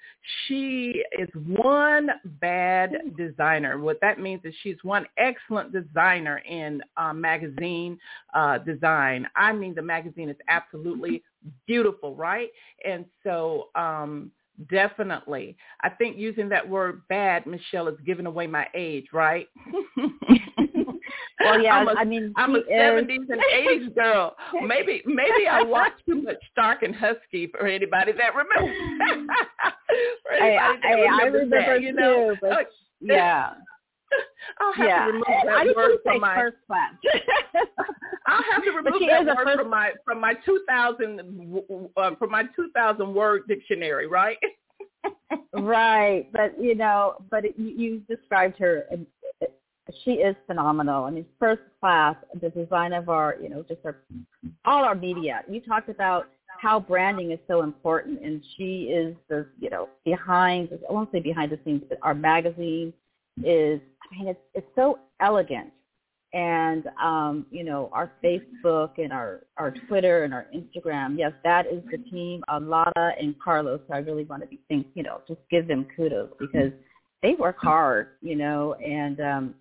[0.46, 2.08] She is one
[2.40, 3.78] bad designer.
[3.78, 7.98] What that means is she's one excellent designer in uh, magazine
[8.34, 9.26] uh, design.
[9.36, 11.22] I mean, the magazine is absolutely
[11.66, 12.48] beautiful, right?
[12.84, 14.30] And so um,
[14.70, 19.48] definitely, I think using that word bad, Michelle, is giving away my age, right?
[21.40, 22.60] well, yeah, I'm a, I mean, I'm a.
[22.60, 24.36] 70s and 80s girl.
[24.66, 27.18] Maybe maybe I watch too much Starsky and Hutch
[27.52, 28.76] for anybody that remembers.
[30.32, 32.34] anybody I, that I, I remember that, you know?
[32.40, 33.54] but yeah.
[34.60, 36.56] I'll have yeah, to remove I that just word want to say from my first
[36.66, 36.94] class.
[38.26, 42.44] I'll have to remove that word first- from my from my 2000 uh, from my
[42.54, 44.38] 2000 word dictionary, right?
[45.54, 48.84] right, but you know, but it, you, you described her.
[48.90, 49.06] and
[50.04, 51.04] She is phenomenal.
[51.04, 52.16] I mean, first class.
[52.40, 53.98] The design of our, you know, just our
[54.64, 55.42] all our media.
[55.48, 56.26] You talked about
[56.60, 60.70] how branding is so important, and she is the, you know, behind.
[60.88, 62.92] I won't say behind the scenes, but our magazine
[63.44, 63.80] is.
[64.02, 65.72] I mean, it's it's so elegant
[66.32, 71.16] and um, you know our Facebook and our our Twitter and our Instagram.
[71.18, 72.44] Yes, that is the team.
[72.50, 73.80] Alana and Carlos.
[73.88, 76.72] So I really want to be think you know just give them kudos because
[77.22, 78.08] they work hard.
[78.20, 79.54] You know, and um,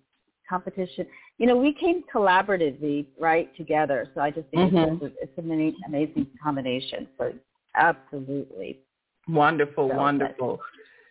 [0.48, 1.06] competition.
[1.38, 4.10] You know, we came collaboratively right together.
[4.14, 5.02] So I just think Mhm.
[5.02, 7.08] it's, it's an amazing, amazing combination.
[7.18, 7.32] So
[7.74, 8.80] absolutely,
[9.28, 10.60] Wonderful, So, wonderful.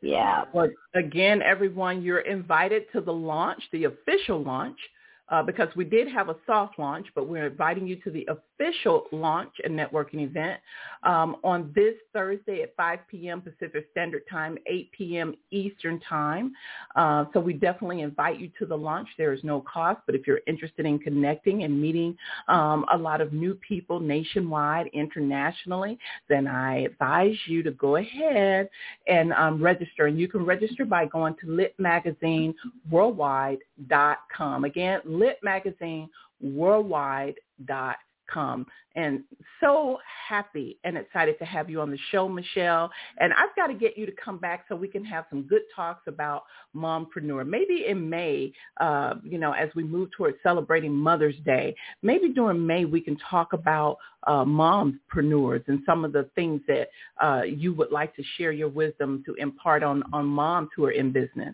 [0.05, 0.43] Yeah.
[0.53, 4.77] Well, again, everyone, you're invited to the launch, the official launch,
[5.29, 8.27] uh, because we did have a soft launch, but we're inviting you to the
[8.57, 10.59] official launch and networking event
[11.03, 13.41] um, on this Thursday at 5 p.m.
[13.41, 15.35] Pacific Standard Time, 8 p.m.
[15.51, 16.51] Eastern Time.
[16.95, 19.07] Uh, so we definitely invite you to the launch.
[19.17, 23.21] There is no cost, but if you're interested in connecting and meeting um, a lot
[23.21, 25.97] of new people nationwide, internationally,
[26.29, 28.69] then I advise you to go ahead
[29.07, 30.05] and um, register.
[30.07, 34.63] And you can register by going to litmagazineworldwide.com.
[34.63, 37.95] Again, litmagazineworldwide.com.
[38.95, 39.23] And
[39.59, 39.97] so
[40.29, 42.89] happy and excited to have you on the show, Michelle.
[43.19, 45.63] And I've got to get you to come back so we can have some good
[45.75, 47.45] talks about mompreneur.
[47.45, 52.65] Maybe in May, uh, you know, as we move towards celebrating Mother's Day, maybe during
[52.65, 53.97] May we can talk about
[54.27, 56.89] uh, mompreneurs and some of the things that
[57.21, 60.91] uh, you would like to share your wisdom to impart on, on moms who are
[60.91, 61.53] in business.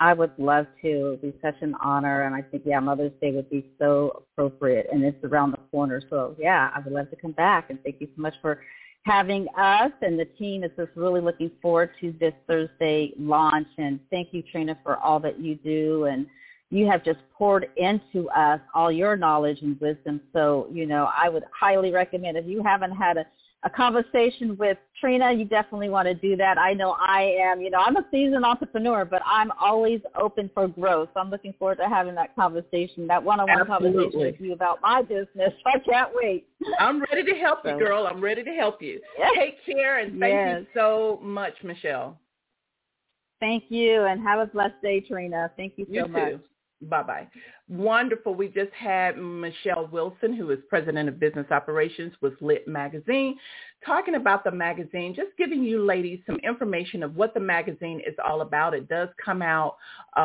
[0.00, 0.88] I would love to.
[0.88, 4.24] It would be such an honor, and I think yeah, Mother's Day would be so
[4.32, 6.02] appropriate, and it's around the corner.
[6.10, 8.60] So yeah, I would love to come back, and thank you so much for
[9.04, 9.92] having us.
[10.02, 13.68] And the team is just really looking forward to this Thursday launch.
[13.78, 16.26] And thank you, Trina, for all that you do, and
[16.70, 20.20] you have just poured into us all your knowledge and wisdom.
[20.32, 23.26] So you know, I would highly recommend if you haven't had a
[23.64, 26.58] a conversation with Trina, you definitely want to do that.
[26.58, 30.68] I know I am, you know, I'm a seasoned entrepreneur, but I'm always open for
[30.68, 31.08] growth.
[31.14, 35.00] So I'm looking forward to having that conversation, that one-on-one conversation with you about my
[35.00, 35.52] business.
[35.66, 36.46] I can't wait.
[36.78, 38.06] I'm ready to help you, girl.
[38.06, 39.00] I'm ready to help you.
[39.18, 39.32] Yes.
[39.38, 40.60] Take care and thank Yes.
[40.60, 42.18] you so much, Michelle.
[43.40, 45.50] Thank you, and have a blessed day, Trina.
[45.56, 46.32] Thank you so You much.
[46.32, 46.40] too.
[46.88, 47.28] Bye-bye.
[47.68, 48.34] Wonderful.
[48.34, 53.36] We just had Michelle Wilson, who is President of Business Operations with Lit Magazine,
[53.84, 58.14] talking about the magazine, just giving you ladies some information of what the magazine is
[58.22, 58.74] all about.
[58.74, 59.76] It does come out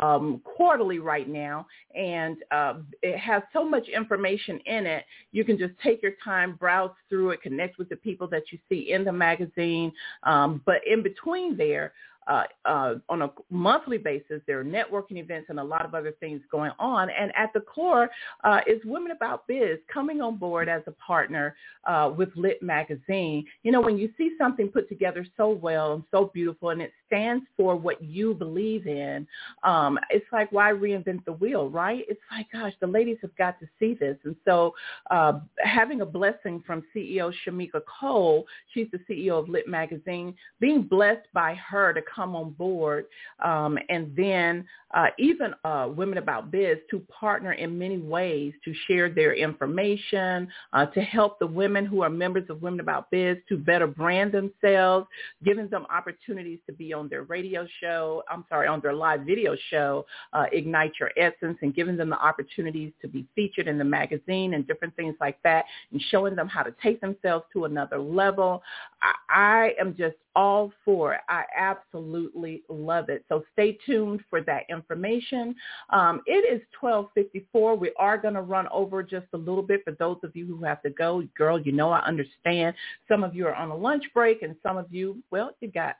[0.02, 5.04] um, quarterly right now, and uh, it has so much information in it.
[5.32, 8.58] You can just take your time, browse through it, connect with the people that you
[8.68, 9.92] see in the magazine.
[10.24, 11.94] Um, but in between there,
[12.26, 14.40] uh, uh, on a monthly basis.
[14.46, 17.08] There are networking events and a lot of other things going on.
[17.10, 18.10] And at the core
[18.44, 23.44] uh, is Women About Biz coming on board as a partner uh, with Lit Magazine.
[23.62, 26.92] You know, when you see something put together so well and so beautiful and it
[27.10, 29.26] stands for what you believe in,
[29.64, 32.04] um, it's like, why reinvent the wheel, right?
[32.08, 34.16] It's like, gosh, the ladies have got to see this.
[34.24, 34.74] And so
[35.10, 40.82] uh, having a blessing from CEO Shamika Cole, she's the CEO of Lit Magazine, being
[40.82, 43.06] blessed by her to come on board
[43.44, 48.74] um, and then uh, even uh, Women About Biz to partner in many ways to
[48.86, 53.38] share their information, uh, to help the women who are members of Women About Biz
[53.48, 55.06] to better brand themselves,
[55.44, 59.56] giving them opportunities to be on their radio show, I'm sorry, on their live video
[59.70, 63.84] show, uh, Ignite Your Essence, and giving them the opportunities to be featured in the
[63.84, 67.98] magazine and different things like that, and showing them how to take themselves to another
[67.98, 68.62] level.
[69.02, 71.20] I, I am just all for it.
[71.28, 73.24] I absolutely love it.
[73.28, 75.54] So stay tuned for that information.
[75.90, 77.76] Um, it is 1254.
[77.76, 80.64] We are going to run over just a little bit for those of you who
[80.64, 81.22] have to go.
[81.36, 82.74] Girl, you know I understand.
[83.08, 85.96] Some of you are on a lunch break and some of you, well, you got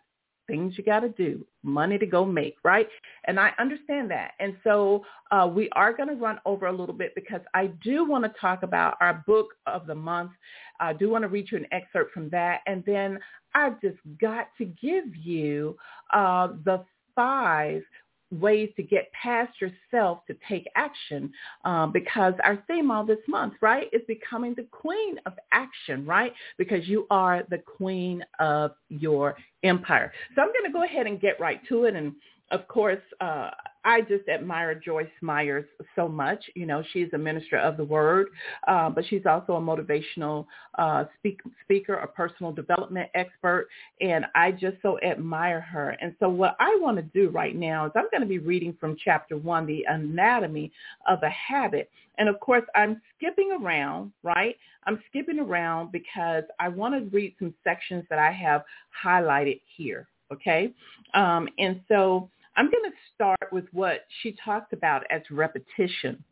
[0.50, 2.88] things you got to do, money to go make, right?
[3.26, 4.32] And I understand that.
[4.40, 8.04] And so uh, we are going to run over a little bit because I do
[8.04, 10.32] want to talk about our book of the month.
[10.80, 12.60] I do want to read you an excerpt from that.
[12.66, 13.20] And then
[13.54, 15.76] I've just got to give you
[16.12, 16.84] uh, the
[17.14, 17.82] five
[18.30, 21.32] ways to get past yourself to take action
[21.64, 26.32] um, because our theme all this month, right, is becoming the queen of action, right?
[26.58, 30.12] Because you are the queen of your empire.
[30.34, 31.94] So I'm going to go ahead and get right to it.
[31.94, 32.12] And
[32.50, 33.50] of course, uh,
[33.84, 35.64] I just admire Joyce Myers
[35.96, 36.44] so much.
[36.54, 38.28] You know, she's a minister of the word,
[38.68, 40.46] uh, but she's also a motivational
[40.78, 43.68] uh, speak, speaker, a personal development expert,
[44.00, 45.96] and I just so admire her.
[46.00, 48.76] And so what I want to do right now is I'm going to be reading
[48.78, 50.70] from chapter one, the anatomy
[51.08, 51.90] of a habit.
[52.18, 54.56] And of course, I'm skipping around, right?
[54.84, 58.62] I'm skipping around because I want to read some sections that I have
[59.04, 60.06] highlighted here.
[60.32, 60.72] Okay.
[61.14, 66.22] Um, and so I'm going to start with what she talked about as repetition.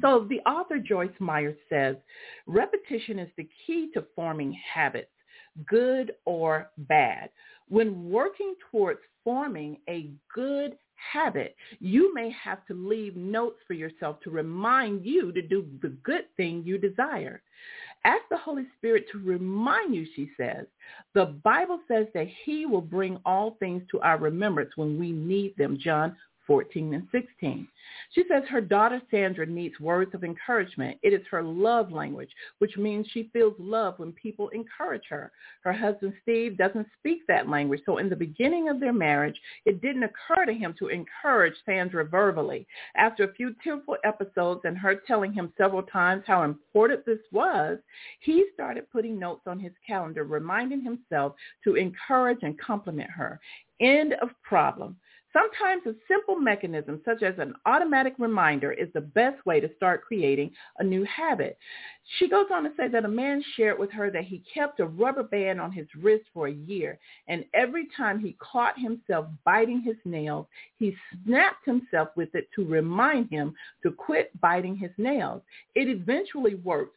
[0.00, 1.96] So the author Joyce Meyer says,
[2.46, 5.10] repetition is the key to forming habits,
[5.66, 7.30] good or bad.
[7.68, 10.76] When working towards forming a good
[11.12, 15.88] habit, you may have to leave notes for yourself to remind you to do the
[16.02, 17.42] good thing you desire.
[18.06, 20.66] Ask the Holy Spirit to remind you, she says.
[21.14, 25.56] The Bible says that he will bring all things to our remembrance when we need
[25.56, 26.16] them, John
[26.46, 27.68] 14 and 16.
[28.12, 30.98] She says her daughter Sandra needs words of encouragement.
[31.02, 35.32] It is her love language, which means she feels love when people encourage her.
[35.62, 39.80] Her husband Steve doesn't speak that language, so in the beginning of their marriage, it
[39.80, 42.66] didn't occur to him to encourage Sandra verbally.
[42.96, 47.78] After a few tearful episodes and her telling him several times how important this was,
[48.20, 51.34] he started putting notes on his calendar reminding himself
[51.64, 53.40] to encourage and compliment her.
[53.80, 54.96] End of problem.
[55.36, 60.00] Sometimes a simple mechanism such as an automatic reminder is the best way to start
[60.02, 61.58] creating a new habit.
[62.18, 64.86] She goes on to say that a man shared with her that he kept a
[64.86, 69.82] rubber band on his wrist for a year, and every time he caught himself biting
[69.82, 70.46] his nails,
[70.78, 75.42] he snapped himself with it to remind him to quit biting his nails.
[75.74, 76.96] It eventually worked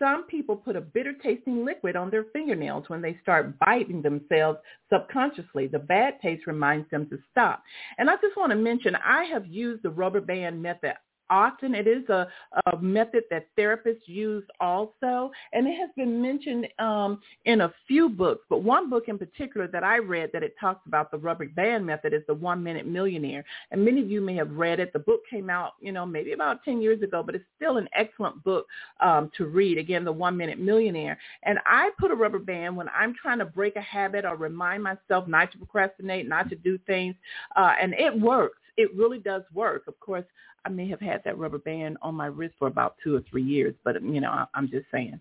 [0.00, 4.58] some people put a bitter tasting liquid on their fingernails when they start biting themselves
[4.92, 5.66] subconsciously.
[5.66, 7.62] The bad taste reminds them to stop.
[7.98, 10.94] And I just want to mention, I have used the rubber band method
[11.30, 11.74] often.
[11.74, 12.26] It is a,
[12.72, 18.08] a method that therapists use also, and it has been mentioned um, in a few
[18.08, 18.44] books.
[18.50, 21.86] But one book in particular that I read that it talks about the rubber band
[21.86, 24.92] method is the One Minute Millionaire, and many of you may have read it.
[24.92, 27.88] The book came out, you know, maybe about ten years ago, but it's still an
[27.94, 28.66] excellent book
[29.00, 29.78] um, to read.
[29.78, 33.44] Again, the One Minute Millionaire, and I put a rubber band when I'm trying to
[33.44, 37.14] break a habit or remind myself not to procrastinate, not to do things,
[37.56, 39.84] uh, and it works it really does work.
[39.86, 40.24] Of course,
[40.64, 43.42] I may have had that rubber band on my wrist for about two or three
[43.42, 45.20] years, but you know, I'm just saying.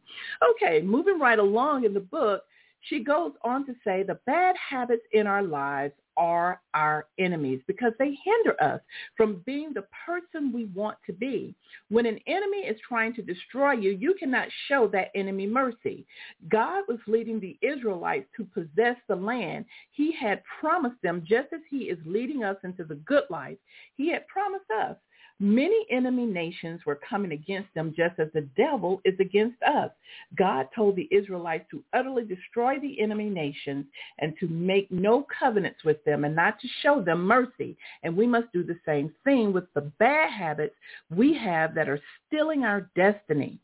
[0.51, 2.43] Okay, moving right along in the book,
[2.81, 7.93] she goes on to say the bad habits in our lives are our enemies because
[7.97, 8.81] they hinder us
[9.15, 11.55] from being the person we want to be.
[11.87, 16.05] When an enemy is trying to destroy you, you cannot show that enemy mercy.
[16.49, 21.61] God was leading the Israelites to possess the land he had promised them just as
[21.69, 23.57] he is leading us into the good life
[23.95, 24.97] he had promised us.
[25.41, 29.89] Many enemy nations were coming against them just as the devil is against us.
[30.35, 33.85] God told the Israelites to utterly destroy the enemy nations
[34.17, 37.77] and to make no covenants with them and not to show them mercy.
[38.03, 40.75] And we must do the same thing with the bad habits
[41.09, 43.59] we have that are stealing our destiny.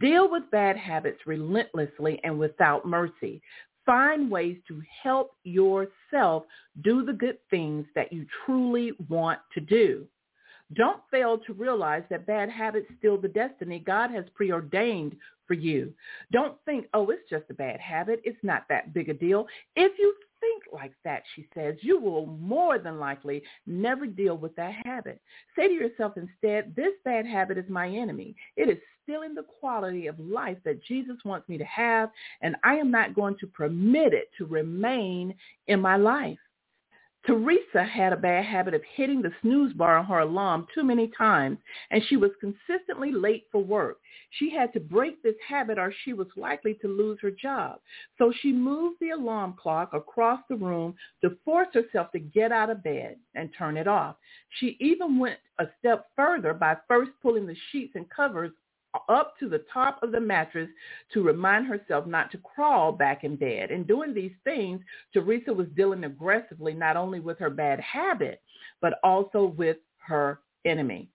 [0.00, 3.42] Deal with bad habits relentlessly and without mercy.
[3.84, 6.44] Find ways to help yourself
[6.82, 10.06] do the good things that you truly want to do.
[10.74, 15.16] Don't fail to realize that bad habits steal the destiny God has preordained
[15.46, 15.92] for you.
[16.30, 18.20] Don't think, oh, it's just a bad habit.
[18.24, 19.46] It's not that big a deal.
[19.76, 24.54] If you think like that, she says, you will more than likely never deal with
[24.56, 25.20] that habit.
[25.56, 28.36] Say to yourself instead, this bad habit is my enemy.
[28.56, 32.10] It is stealing the quality of life that Jesus wants me to have,
[32.42, 35.34] and I am not going to permit it to remain
[35.66, 36.38] in my life.
[37.28, 41.08] Teresa had a bad habit of hitting the snooze bar on her alarm too many
[41.08, 41.58] times,
[41.90, 43.98] and she was consistently late for work.
[44.30, 47.80] She had to break this habit or she was likely to lose her job.
[48.16, 52.70] So she moved the alarm clock across the room to force herself to get out
[52.70, 54.16] of bed and turn it off.
[54.58, 58.52] She even went a step further by first pulling the sheets and covers
[59.08, 60.68] up to the top of the mattress
[61.12, 63.70] to remind herself not to crawl back in bed.
[63.70, 64.80] In doing these things,
[65.12, 68.42] Teresa was dealing aggressively not only with her bad habit,
[68.80, 71.10] but also with her enemy.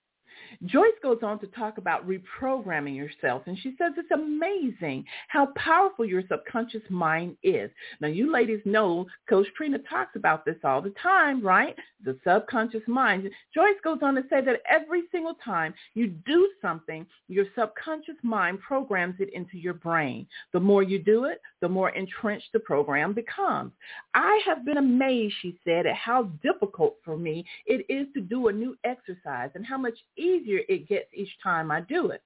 [0.66, 6.06] Joyce goes on to talk about reprogramming yourself, and she says it's amazing how powerful
[6.06, 7.70] your subconscious mind is.
[8.00, 11.76] Now, you ladies know Coach Trina talks about this all the time, right?
[12.04, 13.30] The subconscious mind.
[13.54, 18.60] Joyce goes on to say that every single time you do something, your subconscious mind
[18.60, 20.28] programs it into your brain.
[20.52, 23.72] The more you do it, the more entrenched the program becomes.
[24.14, 28.48] I have been amazed, she said, at how difficult for me it is to do
[28.48, 32.22] a new exercise and how much easier it gets each time I do it.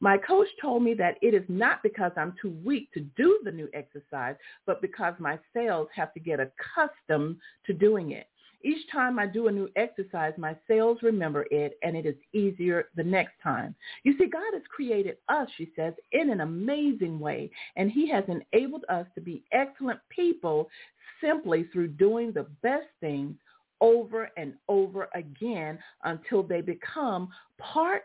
[0.00, 3.52] My coach told me that it is not because I'm too weak to do the
[3.52, 8.26] new exercise, but because my cells have to get accustomed to doing it.
[8.62, 12.88] Each time I do a new exercise, my cells remember it and it is easier
[12.94, 13.74] the next time.
[14.02, 18.24] You see, God has created us, she says, in an amazing way, and he has
[18.28, 20.68] enabled us to be excellent people
[21.22, 23.36] simply through doing the best things
[23.80, 27.28] over and over again until they become
[27.58, 28.04] part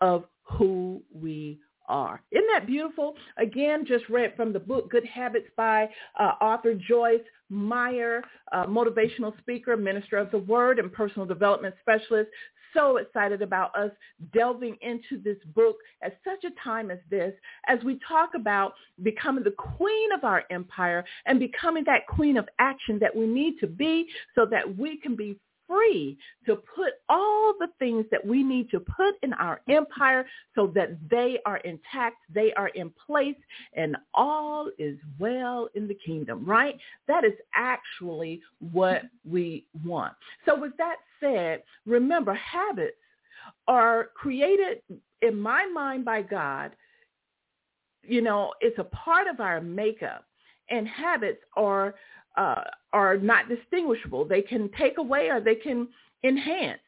[0.00, 1.58] of who we
[1.90, 2.22] are.
[2.30, 3.14] Isn't that beautiful?
[3.36, 7.20] Again, just read from the book Good Habits by uh, author Joyce
[7.50, 8.22] Meyer,
[8.52, 12.30] uh, motivational speaker, minister of the word, and personal development specialist
[12.72, 13.90] so excited about us
[14.32, 17.32] delving into this book at such a time as this
[17.68, 22.48] as we talk about becoming the queen of our empire and becoming that queen of
[22.58, 25.36] action that we need to be so that we can be
[25.70, 30.66] free to put all the things that we need to put in our empire so
[30.74, 33.36] that they are intact, they are in place,
[33.74, 36.74] and all is well in the kingdom, right?
[37.06, 38.40] That is actually
[38.72, 40.14] what we want.
[40.44, 42.96] So with that said, remember habits
[43.68, 44.82] are created
[45.22, 46.72] in my mind by God.
[48.02, 50.24] You know, it's a part of our makeup
[50.70, 51.94] and habits are
[52.36, 52.62] uh,
[52.92, 54.24] are not distinguishable.
[54.24, 55.88] They can take away or they can
[56.24, 56.80] enhance.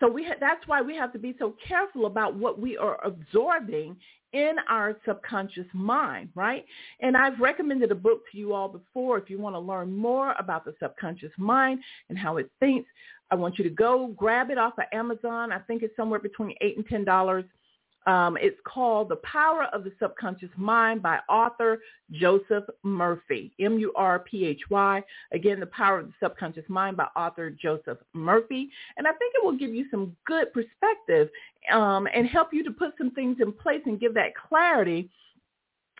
[0.00, 2.98] So we ha- that's why we have to be so careful about what we are
[3.04, 3.96] absorbing
[4.32, 6.64] in our subconscious mind, right?
[7.00, 9.18] And I've recommended a book to you all before.
[9.18, 12.88] If you want to learn more about the subconscious mind and how it thinks,
[13.30, 15.52] I want you to go grab it off of Amazon.
[15.52, 17.44] I think it's somewhere between eight and ten dollars.
[18.06, 21.80] Um, it's called The Power of the Subconscious Mind by author
[22.10, 25.02] Joseph Murphy, M-U-R-P-H-Y.
[25.32, 28.70] Again, The Power of the Subconscious Mind by author Joseph Murphy.
[28.96, 31.28] And I think it will give you some good perspective
[31.72, 35.10] um, and help you to put some things in place and give that clarity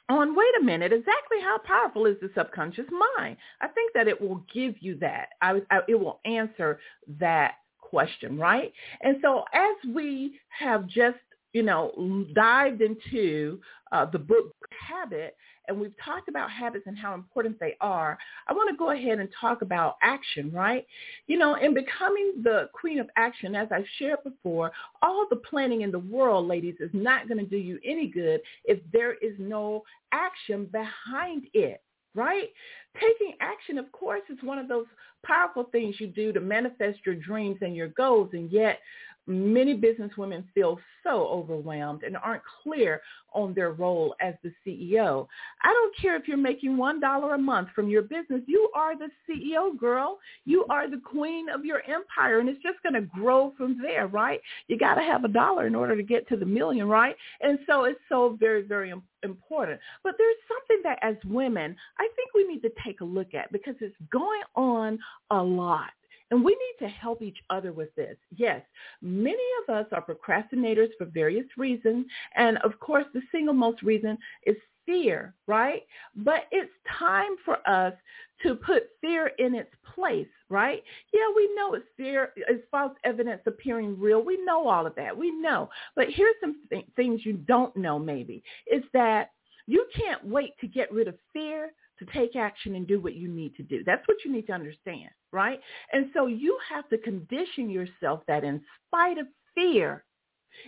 [0.08, 2.86] on, wait a minute, exactly how powerful is the subconscious
[3.16, 3.36] mind?
[3.60, 5.28] I think that it will give you that.
[5.40, 6.80] I, I, it will answer
[7.20, 8.72] that question, right?
[9.02, 11.18] And so as we have just
[11.52, 13.60] you know, dived into
[13.92, 15.36] uh, the book Habit,
[15.68, 19.20] and we've talked about habits and how important they are, I want to go ahead
[19.20, 20.84] and talk about action, right?
[21.28, 24.72] You know, in becoming the queen of action, as I've shared before,
[25.02, 28.40] all the planning in the world, ladies, is not going to do you any good
[28.64, 31.82] if there is no action behind it
[32.14, 32.48] right?
[32.94, 34.86] Taking action, of course, is one of those
[35.24, 38.30] powerful things you do to manifest your dreams and your goals.
[38.32, 38.80] And yet
[39.26, 43.00] many businesswomen feel so overwhelmed and aren't clear
[43.32, 45.26] on their role as the CEO.
[45.62, 48.42] I don't care if you're making $1 a month from your business.
[48.46, 50.18] You are the CEO, girl.
[50.44, 54.08] You are the queen of your empire, and it's just going to grow from there,
[54.08, 54.40] right?
[54.68, 57.14] You got to have a dollar in order to get to the million, right?
[57.40, 58.92] And so it's so very, very
[59.22, 59.80] important.
[60.02, 63.52] But there's something that as women, I think we need to take a look at
[63.52, 64.98] because it's going on
[65.30, 65.90] a lot.
[66.30, 68.16] And we need to help each other with this.
[68.36, 68.62] Yes,
[69.02, 72.06] many of us are procrastinators for various reasons.
[72.36, 74.56] And of course, the single most reason is
[74.86, 75.82] fear, right?
[76.16, 77.94] But it's time for us
[78.42, 80.82] to put fear in its place, right?
[81.12, 84.22] Yeah, we know it's fear, it's false evidence appearing real.
[84.22, 85.16] We know all of that.
[85.16, 85.68] We know.
[85.94, 88.42] But here's some th- things you don't know maybe.
[88.66, 89.30] Is that
[89.66, 93.28] you can't wait to get rid of fear to take action and do what you
[93.28, 93.84] need to do.
[93.84, 95.60] That's what you need to understand, right?
[95.92, 100.04] And so you have to condition yourself that in spite of fear,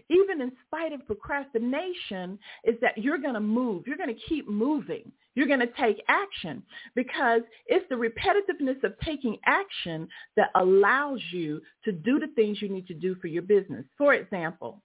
[0.09, 3.85] even in spite of procrastination, is that you're going to move.
[3.87, 5.11] You're going to keep moving.
[5.35, 6.63] You're going to take action
[6.95, 12.69] because it's the repetitiveness of taking action that allows you to do the things you
[12.69, 13.85] need to do for your business.
[13.99, 14.83] For example,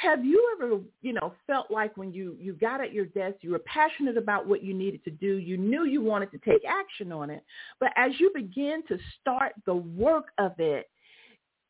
[0.00, 3.50] have you ever, you know, felt like when you, you got at your desk, you
[3.50, 7.12] were passionate about what you needed to do, you knew you wanted to take action
[7.12, 7.42] on it,
[7.80, 10.90] but as you begin to start the work of it,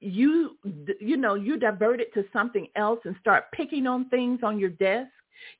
[0.01, 0.57] you,
[1.01, 4.70] you know, you divert it to something else and start picking on things on your
[4.70, 5.11] desk.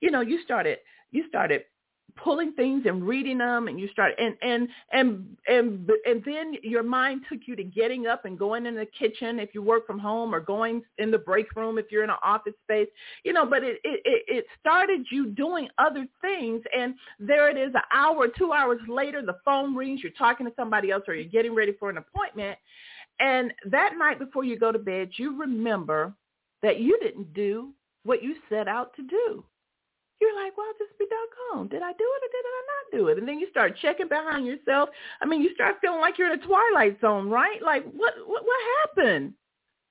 [0.01, 0.79] You know, you started,
[1.11, 1.62] you started
[2.23, 6.83] pulling things and reading them and you start and and and and and then your
[6.83, 9.99] mind took you to getting up and going in the kitchen if you work from
[9.99, 12.89] home or going in the break room if you're in an office space
[13.25, 17.75] you know but it it it started you doing other things and there it is
[17.75, 21.25] an hour two hours later the phone rings you're talking to somebody else or you're
[21.29, 22.59] getting ready for an appointment
[23.21, 26.12] and that night before you go to bed you remember
[26.62, 27.73] that you didn't do
[28.05, 29.45] what you set out to do
[30.21, 31.69] you're like, well, just be doggone.
[31.69, 33.19] Did I do it or did I not do it?
[33.19, 34.89] And then you start checking behind yourself.
[35.21, 37.62] I mean, you start feeling like you're in a twilight zone, right?
[37.62, 39.35] Like, what, what, what happened?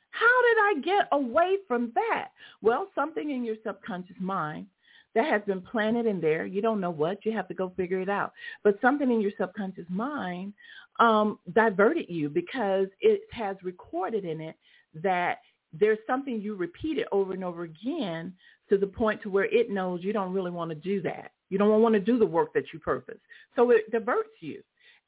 [0.10, 2.30] How did I get away from that?
[2.62, 4.68] Well, something in your subconscious mind
[5.14, 6.46] that has been planted in there.
[6.46, 7.26] You don't know what.
[7.26, 8.34] You have to go figure it out.
[8.64, 10.54] But something in your subconscious mind
[11.00, 14.56] um, diverted you because it has recorded in it
[15.04, 15.40] that
[15.74, 18.34] there's something you repeated over and over again
[18.70, 21.32] to the point to where it knows you don't really want to do that.
[21.50, 23.20] You don't want to do the work that you purpose.
[23.56, 24.62] So it diverts you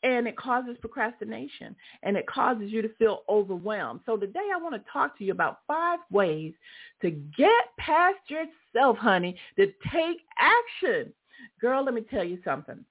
[0.03, 4.01] and it causes procrastination and it causes you to feel overwhelmed.
[4.05, 6.53] So today I want to talk to you about five ways
[7.01, 11.11] to get past yourself, honey, to take action.
[11.59, 12.83] Girl, let me tell you something.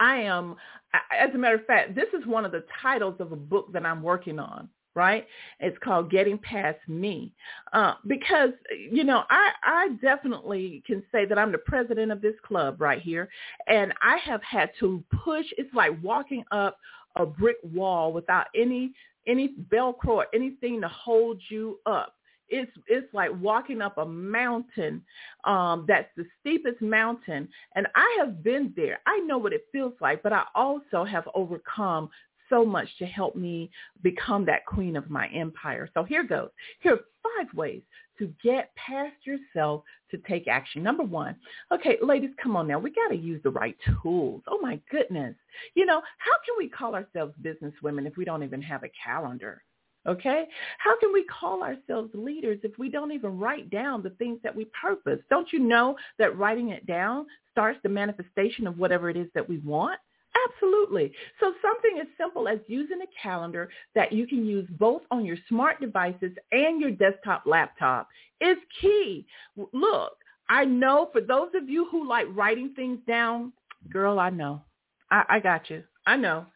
[0.00, 0.54] I am,
[0.94, 3.84] as a matter of fact, this is one of the titles of a book that
[3.84, 5.26] I'm working on right?
[5.60, 7.32] It's called Getting Past Me.
[7.72, 8.50] Uh, because,
[8.90, 13.00] you know, I, I definitely can say that I'm the president of this club right
[13.00, 13.28] here.
[13.66, 16.78] And I have had to push, it's like walking up
[17.16, 18.92] a brick wall without any
[19.26, 22.14] any velcro or anything to hold you up
[22.48, 25.02] it's it's like walking up a mountain
[25.44, 29.92] um that's the steepest mountain and i have been there i know what it feels
[30.00, 32.08] like but i also have overcome
[32.48, 33.70] so much to help me
[34.02, 35.88] become that queen of my empire.
[35.94, 36.50] So here goes.
[36.80, 37.00] Here are
[37.36, 37.82] five ways
[38.18, 40.82] to get past yourself to take action.
[40.82, 41.36] Number one,
[41.72, 42.78] okay, ladies, come on now.
[42.78, 44.42] We got to use the right tools.
[44.48, 45.34] Oh my goodness.
[45.74, 48.90] You know, how can we call ourselves business women if we don't even have a
[49.04, 49.62] calendar?
[50.06, 50.46] Okay?
[50.78, 54.54] How can we call ourselves leaders if we don't even write down the things that
[54.54, 55.20] we purpose?
[55.28, 59.48] Don't you know that writing it down starts the manifestation of whatever it is that
[59.48, 60.00] we want?
[60.46, 61.12] Absolutely.
[61.40, 65.36] So something as simple as using a calendar that you can use both on your
[65.48, 68.08] smart devices and your desktop laptop
[68.40, 69.26] is key.
[69.72, 70.12] Look,
[70.48, 73.52] I know for those of you who like writing things down,
[73.90, 74.62] girl, I know.
[75.10, 75.82] I, I got you.
[76.06, 76.46] I know.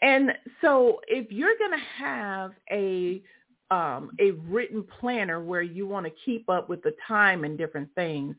[0.00, 3.22] And so if you're going to have a
[3.70, 7.88] um, a written planner where you want to keep up with the time and different
[7.94, 8.36] things,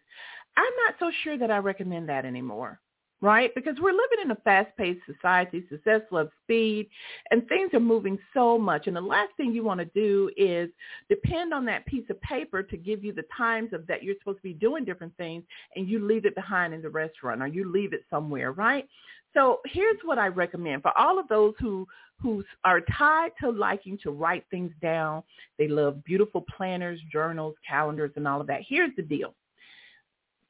[0.56, 2.80] I'm not so sure that I recommend that anymore
[3.24, 3.56] right?
[3.56, 6.90] Because we're living in a fast-paced society, success loves speed,
[7.32, 8.88] and things are moving so much.
[8.88, 10.70] And the last thing you want to do is
[11.08, 14.40] depend on that piece of paper to give you the times of that you're supposed
[14.40, 15.44] to be doing different things,
[15.78, 18.86] and you leave it behind in the restaurant or you leave it somewhere, right?
[19.34, 21.88] So here's what I recommend for all of those who
[22.22, 25.24] who are tied to liking to write things down.
[25.58, 28.62] They love beautiful planners, journals, calendars, and all of that.
[28.68, 29.34] Here's the deal.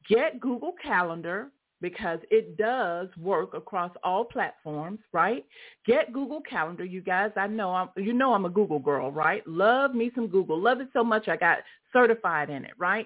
[0.08, 1.50] Get Google Calendar
[1.84, 5.46] because it does work across all platforms, right?
[5.86, 6.86] Get Google Calendar.
[6.86, 9.46] You guys, I know I'm you know I'm a Google girl, right?
[9.46, 10.60] Love me some Google.
[10.60, 11.58] Love it so much I got
[11.92, 13.06] certified in it, right?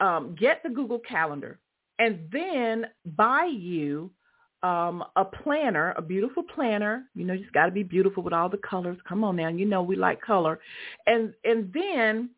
[0.00, 1.58] Um, get the Google Calendar
[1.98, 4.10] and then buy you
[4.62, 7.04] um, a planner, a beautiful planner.
[7.14, 8.96] You know, it's got to be beautiful with all the colors.
[9.06, 10.58] Come on now, you know we like color,
[11.06, 12.30] and and then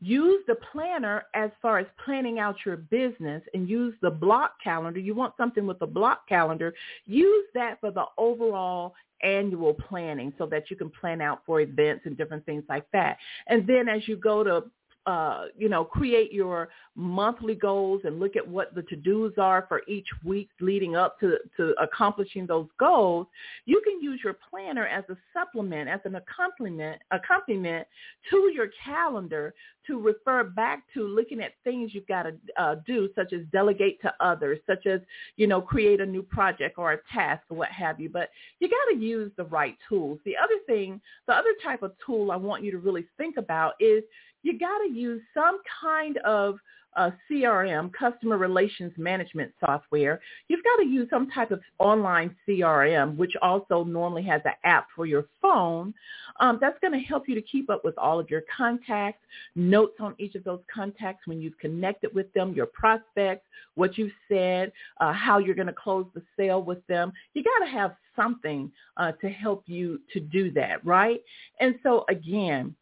[0.00, 5.00] use the planner as far as planning out your business and use the block calendar.
[5.00, 6.74] You want something with a block calendar.
[7.06, 12.02] Use that for the overall annual planning so that you can plan out for events
[12.04, 13.16] and different things like that.
[13.46, 14.64] And then as you go to
[15.06, 19.82] uh, you know, create your monthly goals and look at what the to-dos are for
[19.86, 23.26] each week leading up to, to accomplishing those goals,
[23.66, 27.86] you can use your planner as a supplement, as an accompaniment, accompaniment
[28.30, 29.54] to your calendar
[29.86, 34.00] to refer back to looking at things you've got to uh, do, such as delegate
[34.02, 35.00] to others, such as,
[35.36, 38.08] you know, create a new project or a task or what have you.
[38.08, 40.18] But you got to use the right tools.
[40.24, 43.74] The other thing, the other type of tool I want you to really think about
[43.78, 44.02] is
[44.46, 46.58] you got to use some kind of
[46.96, 53.16] uh, CRM, customer relations management software, you've got to use some type of online CRM,
[53.16, 55.92] which also normally has an app for your phone.
[56.40, 59.22] Um, that's going to help you to keep up with all of your contacts,
[59.54, 63.44] notes on each of those contacts when you've connected with them, your prospects,
[63.74, 67.12] what you've said, uh, how you're going to close the sale with them.
[67.34, 71.20] You got to have something uh, to help you to do that, right?
[71.60, 72.74] And so again,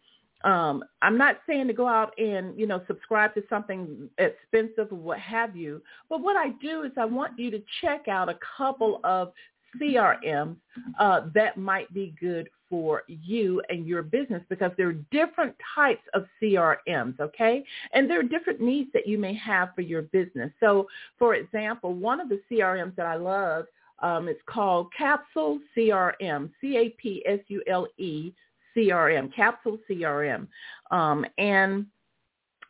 [0.45, 4.99] um, I'm not saying to go out and, you know, subscribe to something expensive or
[4.99, 5.83] what have you.
[6.09, 9.33] But what I do is I want you to check out a couple of
[9.81, 10.57] CRMs
[11.01, 16.03] uh, that might be good for you and your business because there are different types
[16.13, 17.65] of CRMs, okay?
[17.93, 20.51] And there are different needs that you may have for your business.
[20.61, 20.87] So,
[21.19, 23.67] for example, one of the CRMs that I love
[24.03, 28.33] um, called Capsule CRM, C-A-P-S-U-L-E
[28.77, 30.47] CRM, Capsule CRM.
[30.91, 31.87] Um, and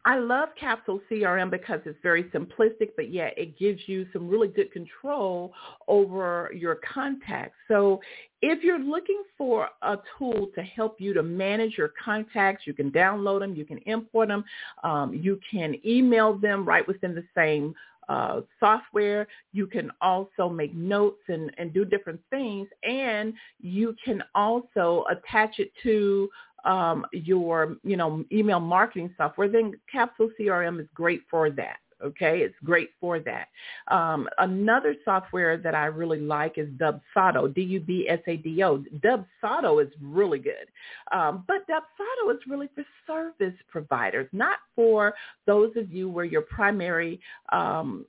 [0.06, 4.48] I love Capsule CRM because it's very simplistic, but yet it gives you some really
[4.48, 5.55] good control
[5.89, 7.56] over your contacts.
[7.68, 8.01] So
[8.43, 12.90] if you're looking for a tool to help you to manage your contacts, you can
[12.90, 14.44] download them, you can import them,
[14.82, 17.74] um, you can email them right within the same
[18.09, 19.26] uh, software.
[19.52, 22.68] You can also make notes and, and do different things.
[22.82, 26.28] And you can also attach it to
[26.64, 29.48] um, your, you know, email marketing software.
[29.48, 31.76] Then Capsule CRM is great for that.
[32.02, 33.48] Okay, it's great for that.
[33.88, 38.84] Um, another software that I really like is Dubsado, D-U-B-S-A-D-O.
[38.98, 40.68] Dubsado is really good,
[41.12, 45.14] um, but Dubsado is really for service providers, not for
[45.46, 47.20] those of you where your primary
[47.52, 48.04] um,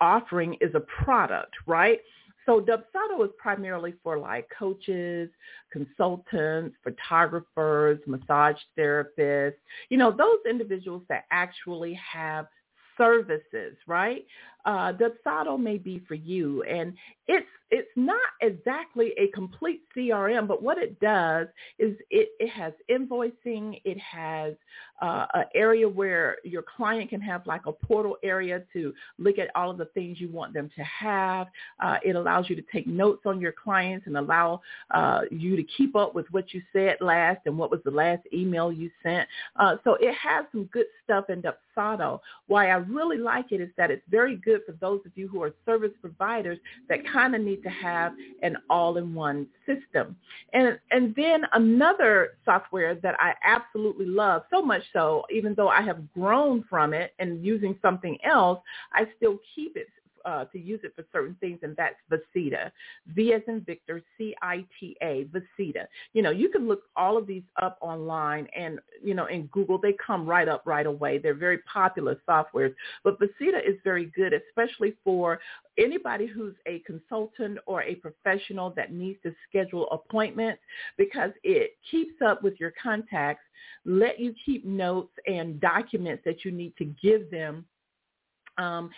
[0.00, 2.00] offering is a product, right?
[2.46, 5.30] So Dubsado is primarily for like coaches,
[5.70, 9.54] consultants, photographers, massage therapists,
[9.88, 12.46] you know, those individuals that actually have
[12.96, 14.24] services, right?
[14.64, 16.62] Uh, Dubsado may be for you.
[16.64, 16.94] And
[17.26, 22.74] it's it's not exactly a complete CRM, but what it does is it, it has
[22.90, 23.80] invoicing.
[23.86, 24.52] It has
[25.00, 29.48] uh, an area where your client can have like a portal area to look at
[29.56, 31.46] all of the things you want them to have.
[31.80, 35.62] Uh, it allows you to take notes on your clients and allow uh, you to
[35.62, 39.26] keep up with what you said last and what was the last email you sent.
[39.56, 42.20] Uh, so it has some good stuff in Dubsado.
[42.48, 45.42] Why I really like it is that it's very good for those of you who
[45.42, 46.58] are service providers
[46.90, 48.12] that kind of need to have
[48.42, 50.16] an all-in-one system.
[50.52, 55.82] And, and then another software that I absolutely love, so much so, even though I
[55.82, 58.60] have grown from it and using something else,
[58.92, 59.86] I still keep it
[60.24, 62.70] uh, to use it for certain things, and that's vcita.
[63.08, 65.86] V as in Victor, C-I-T-A, vcita.
[66.12, 69.78] You know, you can look all of these up online and, you know, in Google,
[69.78, 71.18] they come right up right away.
[71.18, 72.74] They're very popular softwares.
[73.04, 75.40] But vcita is very good, especially for
[75.78, 80.60] anybody who's a consultant or a professional that needs to schedule appointments
[80.98, 83.44] because it keeps up with your contacts,
[83.84, 87.64] let you keep notes and documents that you need to give them
[88.58, 88.90] um,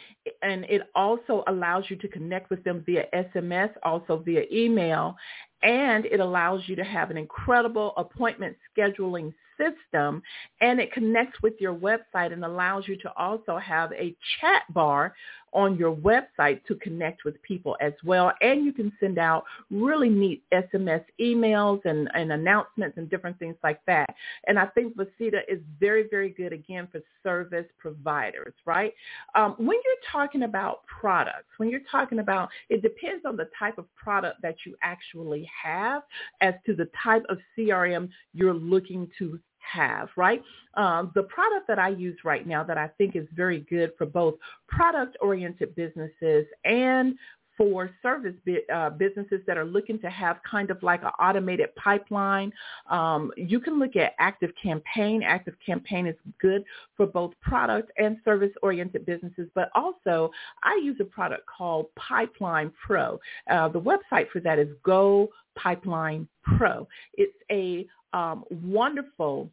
[0.42, 5.16] and it also allows you to connect with them via SMS, also via email,
[5.62, 10.22] and it allows you to have an incredible appointment scheduling system.
[10.60, 15.14] And it connects with your website and allows you to also have a chat bar
[15.54, 18.32] on your website to connect with people as well.
[18.40, 23.56] And you can send out really neat SMS emails and, and announcements and different things
[23.62, 24.14] like that.
[24.46, 28.92] And I think vcita is very, very good again for service providers, right?
[29.34, 33.78] Um, when you're talking about products, when you're talking about, it depends on the type
[33.78, 36.02] of product that you actually have
[36.40, 39.38] as to the type of CRM you're looking to
[39.70, 40.42] have, right?
[40.74, 44.06] Um, the product that I use right now that I think is very good for
[44.06, 44.34] both
[44.68, 47.16] product-oriented businesses and
[47.56, 48.34] for service
[48.72, 52.52] uh, businesses that are looking to have kind of like an automated pipeline.
[52.90, 55.22] Um, you can look at Active Campaign.
[55.22, 56.64] Active Campaign is good
[56.96, 60.30] for both product and service-oriented businesses, but also
[60.62, 63.20] I use a product called Pipeline Pro.
[63.48, 66.88] Uh, the website for that is Go Pipeline Pro.
[67.14, 69.50] It's a um, wonderful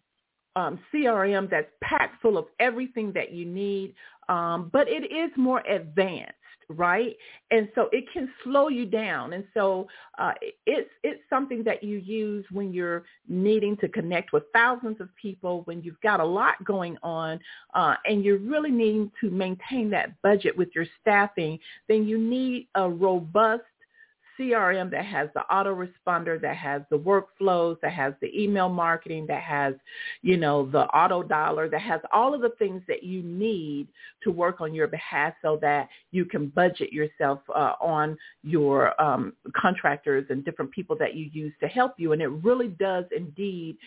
[0.56, 3.94] um, CRM that's packed full of everything that you need,
[4.30, 6.36] um, but it is more advanced
[6.78, 7.16] right?
[7.50, 9.34] And so it can slow you down.
[9.34, 10.34] And so uh,
[10.66, 15.62] it's it's something that you use when you're needing to connect with thousands of people,
[15.66, 17.40] when you've got a lot going on,
[17.74, 21.60] uh, and you're really needing to maintain that budget with your staffing.
[21.88, 23.64] Then you need a robust
[24.42, 29.44] CRM that has the autoresponder, that has the workflows, that has the email marketing, that
[29.44, 29.76] has,
[30.24, 33.88] you know, the auto dollar, that has all of the things that you need
[34.24, 39.34] to work on your behalf so that you can budget yourself uh, on your um,
[39.56, 42.14] contractors and different people that you use to help you.
[42.14, 43.78] And it really does indeed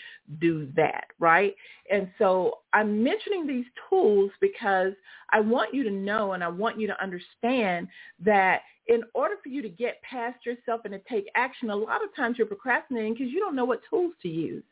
[0.40, 1.55] do that, right?
[1.90, 4.93] And so I'm mentioning these tools because
[5.31, 7.89] I want you to know and I want you to understand
[8.24, 12.05] that in order for you to get past yourself and to take action, a lot
[12.05, 14.65] of times you're procrastinating because you don't know what tools to use.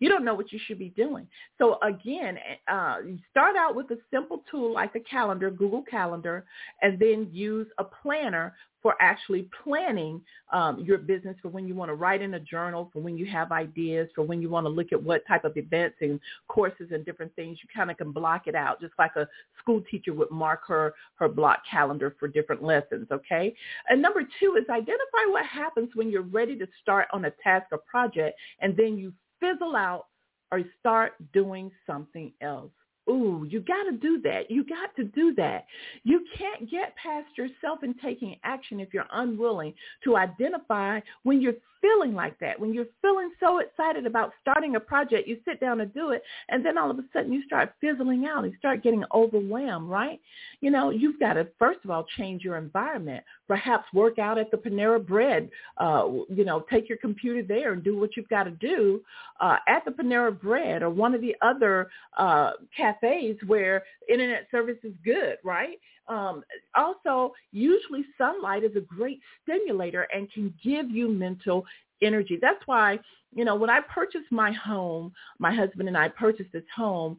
[0.00, 1.28] You don't know what you should be doing.
[1.58, 2.96] So again, uh,
[3.30, 6.44] start out with a simple tool like a calendar, Google Calendar,
[6.82, 10.22] and then use a planner for actually planning
[10.52, 13.26] um, your business for when you want to write in a journal, for when you
[13.26, 16.18] have ideas, for when you want to look at what type of events and
[16.48, 17.58] courses and different things.
[17.62, 19.28] You kind of can block it out, just like a
[19.58, 23.08] school teacher would mark her her block calendar for different lessons.
[23.12, 23.54] Okay.
[23.88, 27.66] And number two is identify what happens when you're ready to start on a task
[27.72, 30.06] or project, and then you fizzle out
[30.52, 32.70] or start doing something else.
[33.08, 34.50] Ooh, you got to do that.
[34.50, 35.66] You got to do that.
[36.04, 41.54] You can't get past yourself in taking action if you're unwilling to identify when you're
[41.80, 45.80] feeling like that, when you're feeling so excited about starting a project, you sit down
[45.80, 48.44] and do it, and then all of a sudden you start fizzling out.
[48.44, 50.20] You start getting overwhelmed, right?
[50.60, 53.24] You know, you've got to, first of all, change your environment.
[53.48, 55.50] Perhaps work out at the Panera Bread.
[55.78, 59.00] Uh, you know, take your computer there and do what you've got to do
[59.40, 64.78] uh, at the Panera Bread or one of the other uh, cafes where internet service
[64.82, 65.78] is good, right?
[66.10, 66.42] Um,
[66.74, 71.64] also, usually sunlight is a great stimulator and can give you mental
[72.02, 72.36] energy.
[72.40, 72.98] That's why,
[73.32, 77.16] you know, when I purchased my home, my husband and I purchased this home,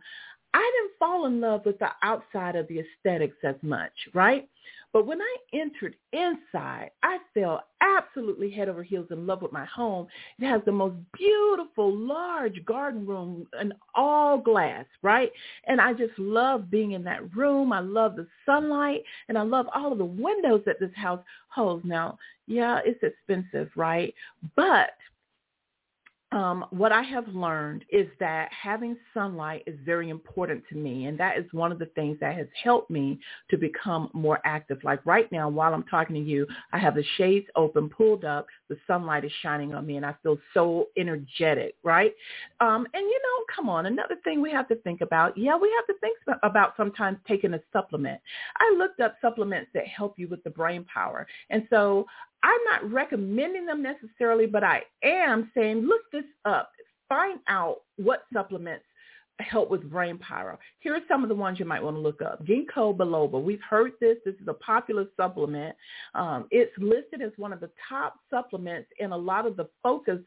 [0.54, 4.48] I didn't fall in love with the outside of the aesthetics as much, right?
[4.94, 9.64] But when I entered inside, I fell absolutely head over heels in love with my
[9.66, 10.08] home.
[10.38, 15.32] It has the most beautiful, large garden room and all glass, right?
[15.66, 17.72] And I just love being in that room.
[17.72, 21.86] I love the sunlight and I love all of the windows that this house holds.
[21.86, 22.18] Now,
[22.48, 24.14] yeah, it's expensive, right?
[24.58, 24.92] But
[26.32, 31.06] um, what I have learned is that having sunlight is very important to me.
[31.06, 34.80] And that is one of the things that has helped me to become more active.
[34.84, 38.48] Like right now, while I'm talking to you, I have the shades open, pulled up.
[38.70, 42.14] The sunlight is shining on me and I feel so energetic, right?
[42.62, 45.38] Um, and you know, come on, another thing we have to think about.
[45.38, 48.22] Yeah, we have to think about sometimes taking a supplement.
[48.58, 51.28] I looked up supplements that help you with the brain power.
[51.50, 52.06] And so
[52.44, 56.72] I'm not recommending them necessarily, but I am saying look this up.
[57.10, 58.86] Find out what supplements
[59.42, 60.60] help with brain power.
[60.80, 62.46] Here are some of the ones you might want to look up.
[62.46, 63.42] Ginkgo biloba.
[63.42, 64.18] We've heard this.
[64.26, 65.76] This is a popular supplement.
[66.16, 70.20] Um, it's listed as one of the top supplements in a lot of the focus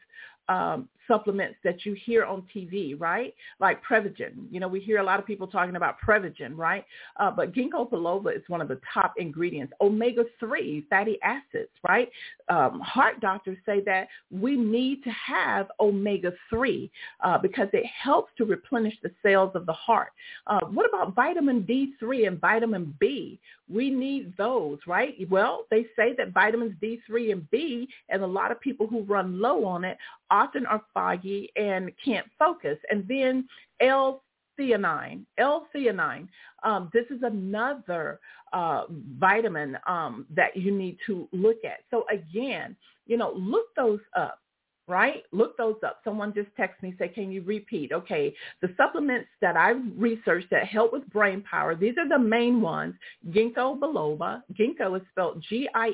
[0.49, 3.33] um, supplements that you hear on TV, right?
[3.59, 4.47] Like Prevagen.
[4.49, 6.85] You know, we hear a lot of people talking about Prevagen, right?
[7.17, 9.73] Uh, but ginkgo biloba is one of the top ingredients.
[9.81, 12.09] Omega-3 fatty acids, right?
[12.49, 16.89] Um, heart doctors say that we need to have omega-3
[17.23, 20.11] uh, because it helps to replenish the cells of the heart.
[20.47, 23.39] Uh, what about vitamin D3 and vitamin B?
[23.67, 25.15] We need those, right?
[25.29, 29.39] Well, they say that vitamins D3 and B and a lot of people who run
[29.39, 29.97] low on it
[30.31, 32.77] often are foggy and can't focus.
[32.89, 33.47] And then
[33.79, 36.27] L-theanine, L-theanine.
[36.63, 38.19] Um, this is another
[38.53, 38.83] uh,
[39.19, 41.79] vitamin um, that you need to look at.
[41.91, 42.75] So again,
[43.05, 44.39] you know, look those up
[44.87, 45.23] right?
[45.31, 46.01] Look those up.
[46.03, 47.91] Someone just texted me, say, can you repeat?
[47.91, 52.61] Okay, the supplements that I researched that help with brain power, these are the main
[52.61, 52.93] ones.
[53.29, 54.43] Ginkgo biloba.
[54.53, 55.85] Ginkgo is spelled G-I-N-K-G-O.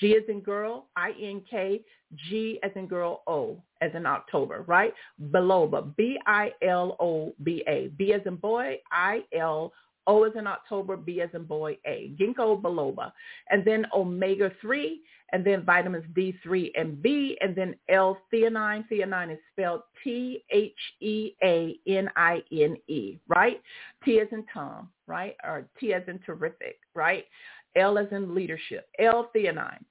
[0.00, 1.80] G as in girl, I-N-K,
[2.28, 4.94] G as in girl, O as in October, right?
[5.30, 7.88] Biloba, B-I-L-O-B-A.
[7.96, 9.72] B as in boy, I-L,
[10.06, 12.12] O as in October, B as in boy, A.
[12.18, 13.12] Ginkgo biloba.
[13.50, 14.98] And then omega-3,
[15.32, 18.84] and then vitamins D3 and B, and then L-theanine.
[18.88, 20.60] Theanine is spelled T-H-E-A-N-I-N-E,
[23.28, 23.62] right?
[24.04, 25.36] T as in Tom, right?
[25.42, 27.24] Or T as in terrific, right?
[27.76, 29.84] L as in leadership, L-theanine.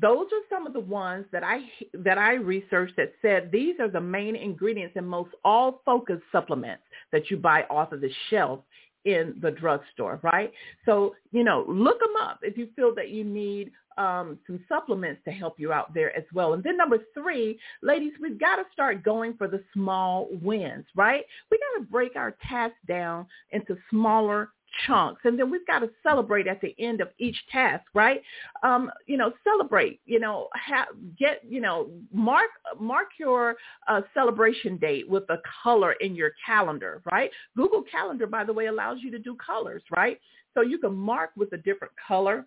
[0.00, 1.60] Those are some of the ones that I
[1.94, 6.82] that I researched that said these are the main ingredients in most all focus supplements
[7.12, 8.60] that you buy off of the shelf
[9.04, 10.52] in the drugstore, right?
[10.84, 15.22] So, you know, look them up if you feel that you need um, some supplements
[15.24, 16.54] to help you out there as well.
[16.54, 21.24] And then number three, ladies, we've got to start going for the small wins, right?
[21.50, 24.50] We got to break our tasks down into smaller
[24.86, 28.22] chunks and then we've got to celebrate at the end of each task right?
[28.62, 30.88] Um you know celebrate you know have
[31.18, 33.56] get you know mark mark your
[33.88, 37.30] uh, celebration date with a color in your calendar right?
[37.56, 40.18] Google calendar by the way allows you to do colors right?
[40.54, 42.46] So you can mark with a different color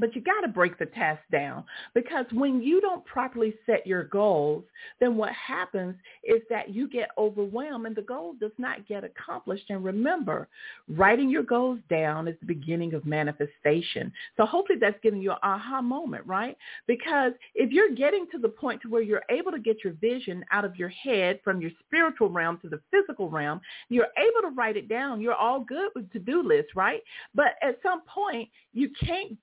[0.00, 1.64] but you got to break the task down
[1.94, 4.64] because when you don't properly set your goals,
[5.00, 5.94] then what happens
[6.24, 9.64] is that you get overwhelmed and the goal does not get accomplished.
[9.68, 10.48] And remember,
[10.88, 14.12] writing your goals down is the beginning of manifestation.
[14.36, 16.56] So hopefully that's giving you an aha moment, right?
[16.86, 20.44] Because if you're getting to the point to where you're able to get your vision
[20.50, 24.54] out of your head from your spiritual realm to the physical realm, you're able to
[24.54, 25.20] write it down.
[25.20, 27.02] You're all good with to-do lists, right?
[27.34, 29.36] But at some point, you can't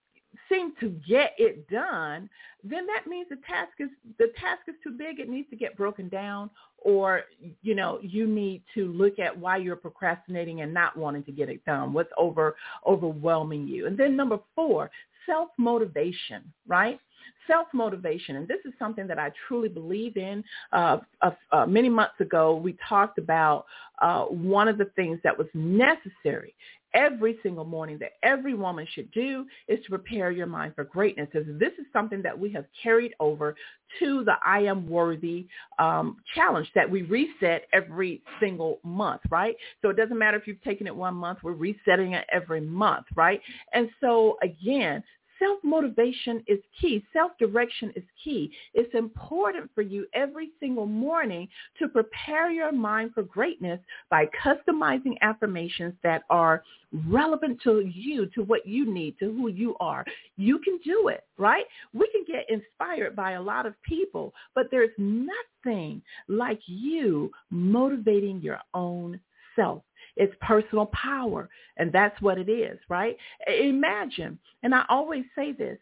[0.50, 2.30] seem to get it done,
[2.64, 5.20] then that means the task is the task is too big.
[5.20, 7.24] It needs to get broken down, or
[7.62, 11.50] you know you need to look at why you're procrastinating and not wanting to get
[11.50, 11.94] it done.
[11.94, 12.56] What's over
[12.86, 13.88] overwhelming you?
[13.88, 14.90] And then number four,
[15.26, 16.52] self motivation.
[16.68, 17.00] Right?
[17.48, 18.38] self-motivation.
[18.38, 20.44] And this is something that I truly believe in.
[20.72, 23.66] Uh, uh, uh, many months ago, we talked about
[24.02, 26.56] uh, one of the things that was necessary
[26.96, 31.28] every single morning that every woman should do is to prepare your mind for greatness.
[31.36, 33.56] As this is something that we have carried over
[34.00, 35.48] to the I Am Worthy
[35.78, 39.56] um, challenge that we reset every single month, right?
[39.82, 43.06] So it doesn't matter if you've taken it one month, we're resetting it every month,
[43.16, 43.42] right?
[43.74, 45.04] And so again,
[45.40, 47.04] Self-motivation is key.
[47.14, 48.52] Self-direction is key.
[48.74, 51.48] It's important for you every single morning
[51.80, 53.80] to prepare your mind for greatness
[54.10, 56.64] by customizing affirmations that are
[57.08, 60.06] relevant to you, to what you need, to who you are.
[60.38, 61.66] You can do it, right?
[61.94, 68.42] We can get inspired by a lot of people, but there's nothing like you motivating
[68.42, 69.20] your own
[69.56, 69.84] self.
[70.16, 71.50] It's personal power.
[71.78, 73.18] And that's what it is, right?
[73.48, 75.78] Imagine, and I always say this,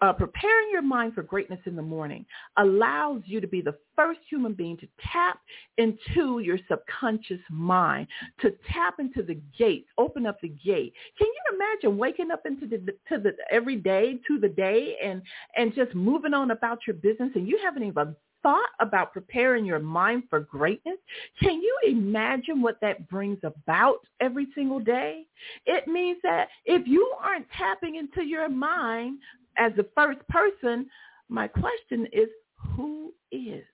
[0.00, 2.24] uh, preparing your mind for greatness in the morning
[2.58, 5.40] allows you to be the first human being to tap
[5.78, 8.06] into your subconscious mind,
[8.40, 10.92] to tap into the gates, open up the gate.
[11.18, 12.78] Can you imagine waking up into the
[13.08, 15.20] to the every day to the day and
[15.56, 18.14] and just moving on about your business and you haven't even
[18.46, 20.98] thought about preparing your mind for greatness,
[21.42, 25.26] can you imagine what that brings about every single day?
[25.66, 29.18] It means that if you aren't tapping into your mind
[29.58, 30.88] as the first person,
[31.28, 32.28] my question is,
[32.76, 33.64] who is?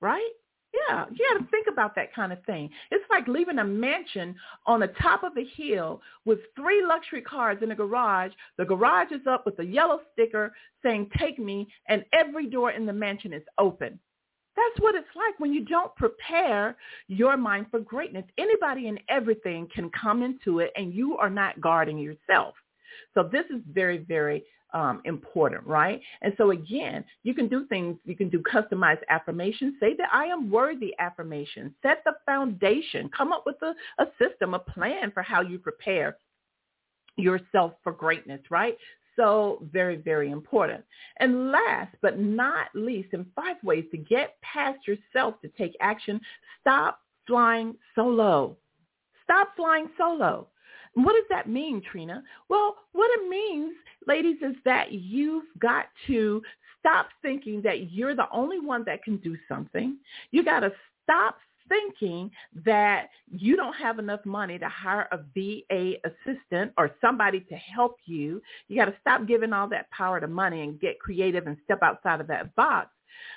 [0.00, 0.32] Right?
[0.72, 2.70] Yeah, you got to think about that kind of thing.
[2.90, 4.36] It's like leaving a mansion
[4.66, 8.32] on the top of a hill with three luxury cars in a garage.
[8.56, 10.52] The garage is up with a yellow sticker
[10.82, 13.98] saying, take me, and every door in the mansion is open.
[14.56, 16.76] That's what it's like when you don't prepare
[17.08, 18.24] your mind for greatness.
[18.38, 22.54] Anybody and everything can come into it and you are not guarding yourself.
[23.14, 26.00] So this is very, very um, important, right?
[26.22, 29.74] And so again, you can do things, you can do customized affirmations.
[29.80, 31.74] Say that I am worthy affirmation.
[31.82, 33.10] Set the foundation.
[33.16, 36.16] Come up with a, a system, a plan for how you prepare
[37.16, 38.76] yourself for greatness, right?
[39.16, 40.84] So very, very important.
[41.18, 46.20] And last but not least, in five ways to get past yourself to take action,
[46.60, 48.56] stop flying solo.
[49.24, 50.48] Stop flying solo.
[50.94, 52.22] What does that mean, Trina?
[52.48, 53.74] Well, what it means,
[54.06, 56.42] ladies, is that you've got to
[56.78, 59.98] stop thinking that you're the only one that can do something.
[60.30, 60.72] You got to
[61.04, 61.36] stop
[61.68, 62.30] thinking
[62.64, 67.96] that you don't have enough money to hire a VA assistant or somebody to help
[68.04, 68.42] you.
[68.68, 71.78] You got to stop giving all that power to money and get creative and step
[71.82, 72.88] outside of that box.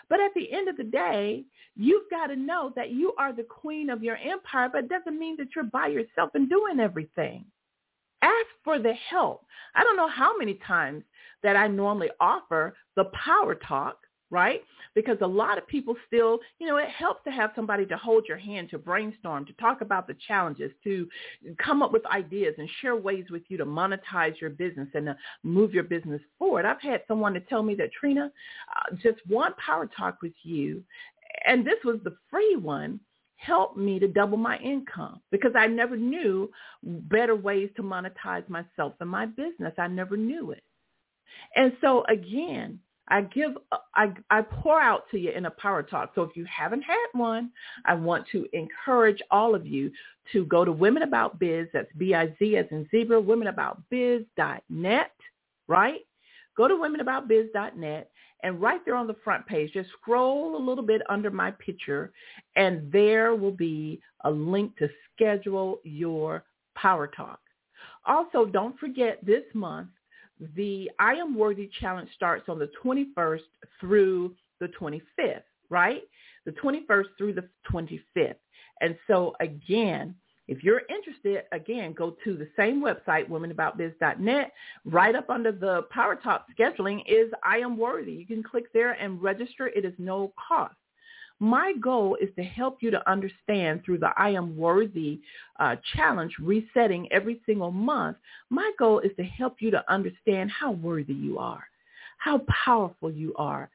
[0.10, 1.44] But at the end of the day,
[1.76, 5.20] you've got to know that you are the queen of your empire, but it doesn't
[5.20, 7.46] mean that you're by yourself and doing everything.
[8.22, 9.46] Ask for the help.
[9.76, 11.04] I don't know how many times
[11.44, 13.98] that I normally offer the power talk,
[14.34, 14.62] right?
[14.96, 18.26] Because a lot of people still, you know, it helps to have somebody to hold
[18.28, 21.08] your hand, to brainstorm, to talk about the challenges, to
[21.64, 25.16] come up with ideas and share ways with you to monetize your business and to
[25.44, 26.66] move your business forward.
[26.66, 28.32] I've had someone to tell me that, Trina,
[28.76, 30.84] uh, just one power talk with you,
[31.46, 33.00] and this was the free one,
[33.36, 36.50] helped me to double my income because I never knew
[36.82, 39.74] better ways to monetize myself and my business.
[39.78, 40.64] I never knew it.
[41.56, 43.52] And so again, I give,
[43.96, 46.12] I, I pour out to you in a power talk.
[46.16, 47.52] So if you haven't had one,
[47.86, 49.92] I want to encourage all of you
[50.32, 51.68] to go to Women About Biz.
[51.74, 55.12] That's B-I-Z as in zebra, womenaboutbiz.net,
[55.68, 56.00] right?
[56.56, 58.10] Go to womenaboutbiz.net
[58.44, 62.12] and right there on the front page, just scroll a little bit under my picture
[62.56, 66.44] and there will be a link to schedule your
[66.76, 67.40] power talk.
[68.06, 69.88] Also, don't forget this month,
[70.56, 73.42] the I Am Worthy Challenge starts on the 21st
[73.80, 76.02] through the 25th, right?
[76.46, 78.36] The 21st through the 25th.
[78.82, 80.16] And so again,
[80.48, 84.52] if you're interested, again, go to the same website, womenaboutbiz.net.
[84.84, 88.12] Right up under the Power Talk scheduling is I Am Worthy.
[88.12, 89.68] You can click there and register.
[89.68, 90.76] It is no cost.
[91.44, 95.20] My goal is to help you to understand through the I Am Worthy
[95.60, 98.16] uh, challenge, resetting every single month.
[98.50, 101.66] My goal is to help you to understand how worthy you are,
[102.18, 103.70] how powerful you are,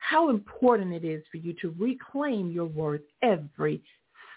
[0.00, 3.82] how important it is for you to reclaim your worth every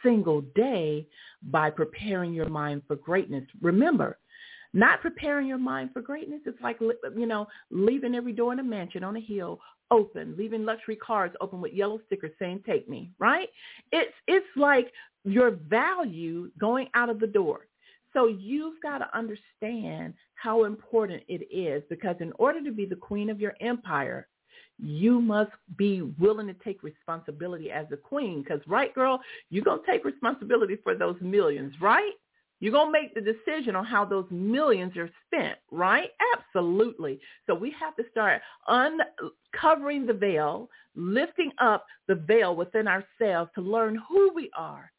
[0.01, 1.05] single day
[1.51, 3.43] by preparing your mind for greatness.
[3.61, 4.18] Remember,
[4.72, 8.64] not preparing your mind for greatness is like, you know, leaving every door in a
[8.64, 9.59] mansion on a hill
[9.91, 13.49] open, leaving luxury cars open with yellow stickers saying take me, right?
[13.91, 14.91] It's it's like
[15.23, 17.68] your value going out of the door.
[18.14, 22.95] So you've got to understand how important it is because in order to be the
[22.95, 24.27] queen of your empire,
[24.80, 29.19] you must be willing to take responsibility as a queen because right girl
[29.49, 32.14] you're going to take responsibility for those millions right
[32.60, 36.10] you're going to make the decision on how those millions are spent right?
[36.36, 37.20] Absolutely.
[37.46, 43.62] So we have to start uncovering the veil lifting up the veil within ourselves to
[43.62, 44.92] learn who we are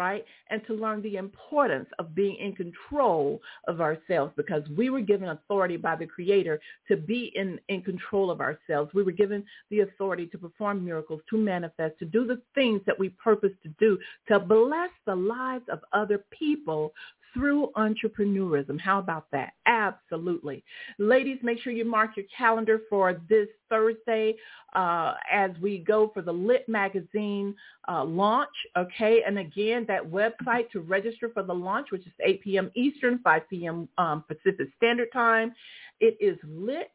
[0.00, 0.24] right?
[0.48, 5.28] And to learn the importance of being in control of ourselves because we were given
[5.28, 6.58] authority by the Creator
[6.88, 8.90] to be in, in control of ourselves.
[8.94, 12.98] We were given the authority to perform miracles, to manifest, to do the things that
[12.98, 13.98] we purpose to do,
[14.28, 16.94] to bless the lives of other people
[17.34, 18.80] through entrepreneurism.
[18.80, 19.52] How about that?
[19.66, 20.64] Absolutely.
[20.98, 24.34] Ladies, make sure you mark your calendar for this Thursday
[24.74, 27.54] uh, as we go for the Lit Magazine
[27.88, 28.48] uh, launch.
[28.76, 32.70] Okay, and again, that website to register for the launch, which is 8 p.m.
[32.74, 33.88] Eastern, 5 p.m.
[33.98, 35.52] Um, Pacific Standard Time.
[36.00, 36.90] It is Lit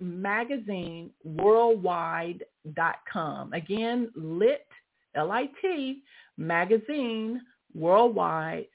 [0.00, 3.52] Magazine worldwide.com.
[3.52, 4.66] Again, lit,
[5.14, 6.02] L-I-T,
[6.36, 7.40] magazine
[7.74, 8.66] worldwide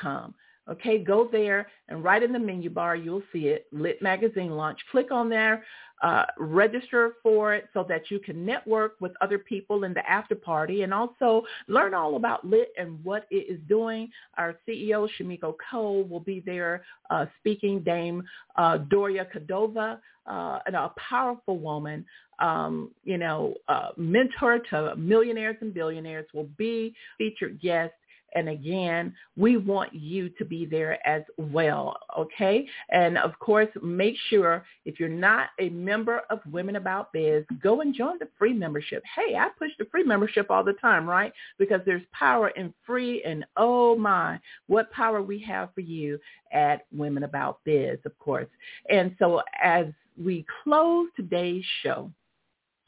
[0.00, 0.34] com.
[0.70, 4.78] Okay, go there and right in the menu bar, you'll see it, Lit Magazine Launch.
[4.92, 5.64] Click on there,
[6.02, 10.36] uh, register for it so that you can network with other people in the after
[10.36, 14.08] party and also learn all about Lit and what it is doing.
[14.38, 17.80] Our CEO, Shamika Cole, will be there uh, speaking.
[17.80, 18.22] Dame
[18.54, 22.04] uh, Doria Cordova, uh, a powerful woman,
[22.38, 27.92] um, you know, uh, mentor to millionaires and billionaires, will be featured guest
[28.34, 32.66] and again, we want you to be there as well, okay?
[32.90, 37.80] And of course, make sure if you're not a member of Women About Biz, go
[37.80, 39.02] and join the free membership.
[39.16, 41.32] Hey, I push the free membership all the time, right?
[41.58, 46.18] Because there's power in free and oh my, what power we have for you
[46.52, 48.48] at Women About Biz, of course.
[48.90, 49.86] And so as
[50.22, 52.10] we close today's show,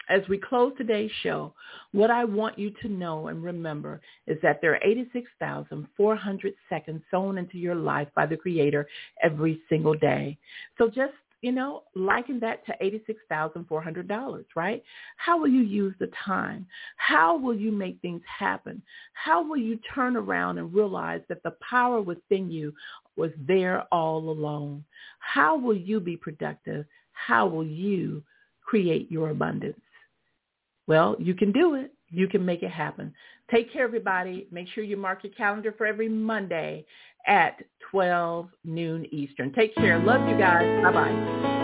[0.08, 1.54] as we close today's show,
[1.92, 7.38] what I want you to know and remember is that there are 86,400 seconds sown
[7.38, 8.86] into your life by the Creator
[9.22, 10.38] every single day.
[10.78, 12.74] So just, you know, liken that to
[13.32, 14.82] $86,400, right?
[15.16, 16.66] How will you use the time?
[16.96, 18.82] How will you make things happen?
[19.12, 22.74] How will you turn around and realize that the power within you
[23.16, 24.84] was there all along?
[25.18, 26.86] How will you be productive?
[27.12, 28.22] How will you
[28.64, 29.78] create your abundance?
[30.86, 31.92] Well, you can do it.
[32.10, 33.12] You can make it happen.
[33.50, 34.46] Take care, everybody.
[34.50, 36.84] Make sure you mark your calendar for every Monday
[37.26, 39.52] at 12 noon Eastern.
[39.52, 39.98] Take care.
[39.98, 40.82] Love you guys.
[40.82, 41.63] Bye-bye.